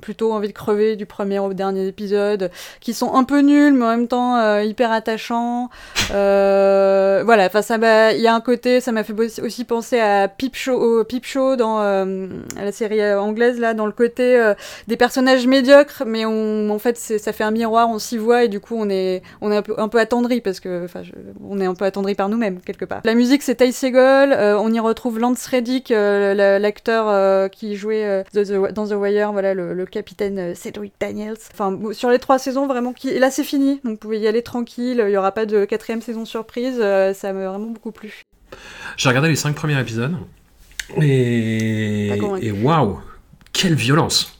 [0.00, 2.50] plutôt envie de crever du premier au dernier épisode,
[2.80, 5.68] qui sont un peu nuls mais en même temps euh, hyper attachants.
[6.12, 7.78] Euh, voilà, enfin ça
[8.12, 11.56] il y a un côté, ça m'a fait aussi penser à Peep Show, Peep Show
[11.56, 12.26] dans euh,
[12.56, 14.52] la série anglaise là, dans le côté
[14.86, 18.60] des personnages médiocres, mais en fait ça fait un miroir, on s'y voit et du
[18.60, 21.02] coup on est, un peu, un attendri parce que, enfin,
[21.48, 23.00] on est un peu attendri par nous-mêmes quelque part.
[23.04, 28.44] La musique c'est Ty Segall, on y retrouve Lance Reddick, la- l'acteur qui jouait euh,
[28.44, 31.36] The- The- dans The Wire, voilà le, le capitaine euh, Cedric Daniels.
[31.52, 34.26] Enfin sur les trois saisons vraiment qui, et là c'est fini, donc vous pouvez y
[34.26, 37.92] aller tranquille, il y aura pas de quatrième saison surprise, euh, ça m'a vraiment beaucoup
[37.92, 38.22] plu.
[38.96, 40.14] J'ai regardé les cinq premiers épisodes.
[41.00, 42.08] Et
[42.40, 42.98] et waouh,
[43.52, 44.39] quelle violence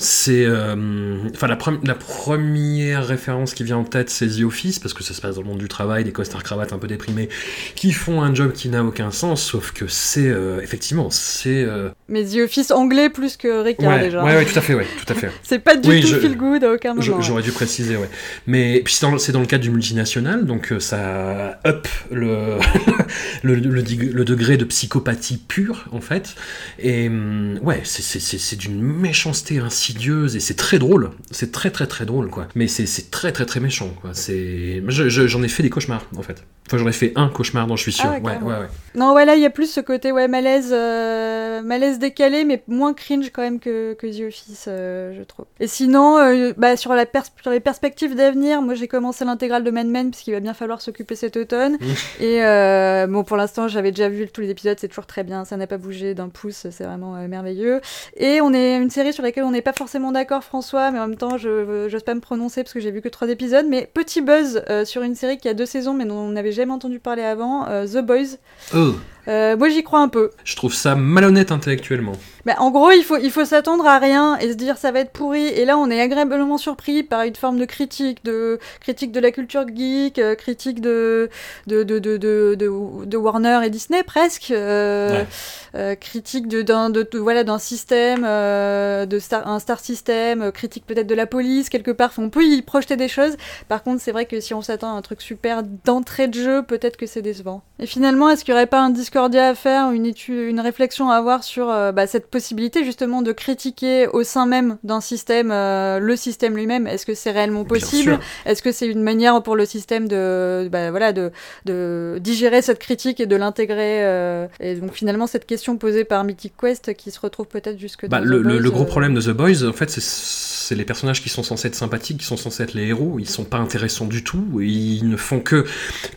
[0.00, 4.78] C'est euh, enfin la, pre- la première référence qui vient en tête, c'est The Office
[4.78, 6.86] parce que ça se passe dans le monde du travail, des costards cravates un peu
[6.86, 7.28] déprimés
[7.74, 11.88] qui font un job qui n'a aucun sens, sauf que c'est euh, effectivement c'est euh,
[12.08, 14.22] Mais The Office anglais plus que Ricard ouais, déjà.
[14.22, 15.30] ouais ouais tout à fait ouais tout à fait.
[15.42, 17.20] C'est pas du Oui, tout je- feel good à aucun moment.
[17.20, 18.08] J'aurais dû préciser, ouais.
[18.46, 22.58] Mais puis c'est dans, dans le cadre du multinational, donc ça up le,
[23.42, 26.34] le, le le degré de psychopathie pure, en fait.
[26.78, 29.58] Et hum, ouais, c'est- c'est c'est- c'est d'une méchanceté
[29.96, 31.10] et c'est très drôle.
[31.30, 32.46] C'est très très très drôle, quoi.
[32.54, 34.10] Mais c'est c'est très très très méchant, quoi.
[34.14, 36.42] C'est- je- je- J'en ai fait des cauchemars, en fait.
[36.66, 38.04] Enfin, j'en ai fait un cauchemar dont je suis sûr.
[38.06, 38.66] Ah ouais, ouais, ouais.
[38.94, 42.62] Non, ouais, là, il y a plus ce côté ouais, malaise, euh, malaise décalé, mais
[42.68, 45.46] moins cringe quand même que, que The Office, euh, je trouve.
[45.60, 49.64] Et sinon, euh, bah, sur, la pers- sur les perspectives d'avenir, moi j'ai commencé l'intégrale
[49.64, 51.78] de Mad Men, puisqu'il va bien falloir s'occuper cet automne.
[52.20, 55.46] Et euh, bon, pour l'instant, j'avais déjà vu tous les épisodes, c'est toujours très bien,
[55.46, 57.80] ça n'a pas bougé d'un pouce, c'est vraiment merveilleux.
[58.18, 61.06] Et on est une série sur laquelle on n'est pas forcément d'accord, François, mais en
[61.06, 63.64] même temps, je n'ose pas me prononcer parce que j'ai vu que trois épisodes.
[63.68, 66.50] Mais petit buzz euh, sur une série qui a deux saisons, mais dont on n'avait
[66.50, 68.36] jamais entendu parler avant, euh, The Boys.
[68.74, 68.94] Oh,
[69.28, 70.30] Euh, moi, j'y crois un peu.
[70.44, 72.12] je trouve ça malhonnête intellectuellement.
[72.46, 75.00] Bah, en gros, il faut, il faut s'attendre à rien et se dire ça va
[75.00, 75.46] être pourri.
[75.48, 79.30] Et là, on est agréablement surpris par une forme de critique, de critique de la
[79.32, 81.28] culture geek, euh, critique de
[81.66, 85.26] de, de, de, de, Warner et Disney presque, euh, Ouais.
[85.74, 91.14] euh, critique d'un, de, voilà, d'un système, de star, un star system, critique peut-être de
[91.14, 92.08] la police quelque part.
[92.10, 93.36] Enfin, on peut y projeter des choses.
[93.68, 96.62] Par contre, c'est vrai que si on s'attend à un truc super d'entrée de jeu,
[96.62, 97.62] peut-être que c'est décevant.
[97.78, 101.10] Et finalement, est-ce qu'il n'y aurait pas un Discordia à faire, une étude, une réflexion
[101.10, 105.50] à avoir sur euh, bah, cette possibilité justement de critiquer au sein même d'un système
[105.50, 108.20] euh, le système lui-même Est-ce que c'est réellement possible.
[108.46, 111.32] Est-ce que c'est une manière pour le système de, bah, voilà, de,
[111.64, 116.22] de digérer cette critique et de l'intégrer euh, Et donc finalement, cette question posée par
[116.22, 118.84] Mythic Quest qui se retrouve peut-être jusque Bah, dans le, The le- Boys, le gros
[118.84, 122.26] problème de The Boys, en fait, c'est- les personnages qui sont censés être sympathiques, qui
[122.26, 123.16] sont censés être les héros.
[123.18, 124.44] Ils sont pas intéressants du tout.
[124.60, 125.64] Ils ne font que,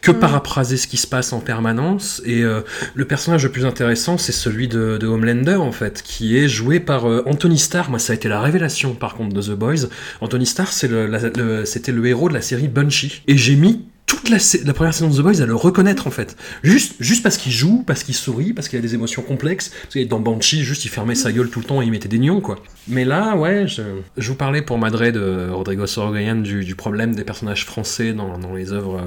[0.02, 0.20] que Mm.
[0.20, 2.22] paraphraser ce qui se passe en permanence.
[2.26, 2.60] Et euh,
[2.94, 6.80] le personnage le plus intéressant, c'est celui de, de Homelander, en fait, qui est joué
[6.80, 7.90] par euh, Anthony Starr.
[7.90, 9.88] Moi, ça a été la révélation, par contre, de The Boys.
[10.22, 13.22] Anthony Starr, c'était le héros de la série Bunchy.
[13.28, 14.30] Et j'ai mis toute
[14.66, 16.36] la, première saison de The Boys à le reconnaître en fait.
[16.64, 19.70] Juste, juste parce qu'il joue, parce qu'il sourit, parce qu'il a des émotions complexes.
[19.84, 22.08] Parce que dans Banshee, juste il fermait sa gueule tout le temps et il mettait
[22.10, 22.58] des nions quoi.
[22.88, 23.82] Mais là, ouais, je,
[24.18, 28.38] je vous parlais pour Madrid de Rodrigo Sorogoyen du, du problème des personnages français dans,
[28.38, 29.02] dans les œuvres.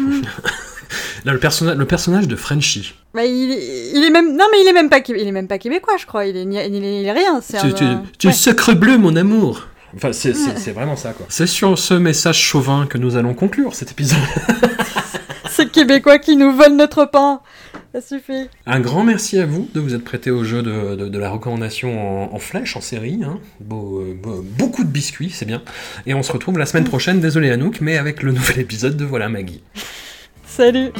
[0.00, 0.02] euh,
[1.24, 2.94] Là, le, personna- le personnage de Frenchie.
[3.12, 3.32] bah, il,
[3.94, 6.06] il est même non mais il est même pas il est même pas québécois je
[6.06, 7.84] crois il est il est, il est rien c'est Tu, un- tu,
[8.18, 8.36] tu es ouais.
[8.36, 9.66] sacre bleu, mon amour.
[9.94, 10.32] Enfin, c'est
[10.72, 11.26] vraiment ça, quoi.
[11.28, 14.18] C'est sur ce message chauvin que nous allons conclure cet épisode.
[15.50, 17.40] ces québécois qui nous volent notre pain
[17.94, 18.48] Ça suffit.
[18.66, 21.30] Un grand merci à vous de vous être prêté au jeu de, de- de la
[21.30, 23.20] recommandation en, en flèche, en série.
[23.24, 23.38] hein.
[23.60, 25.62] Beau- euh, beau- beaucoup de biscuits, c'est bien.
[26.04, 29.04] Et on se retrouve la semaine prochaine, désolé Anouk, mais avec le nouvel épisode de
[29.04, 29.62] Voilà Maggie.
[30.46, 30.90] Salut.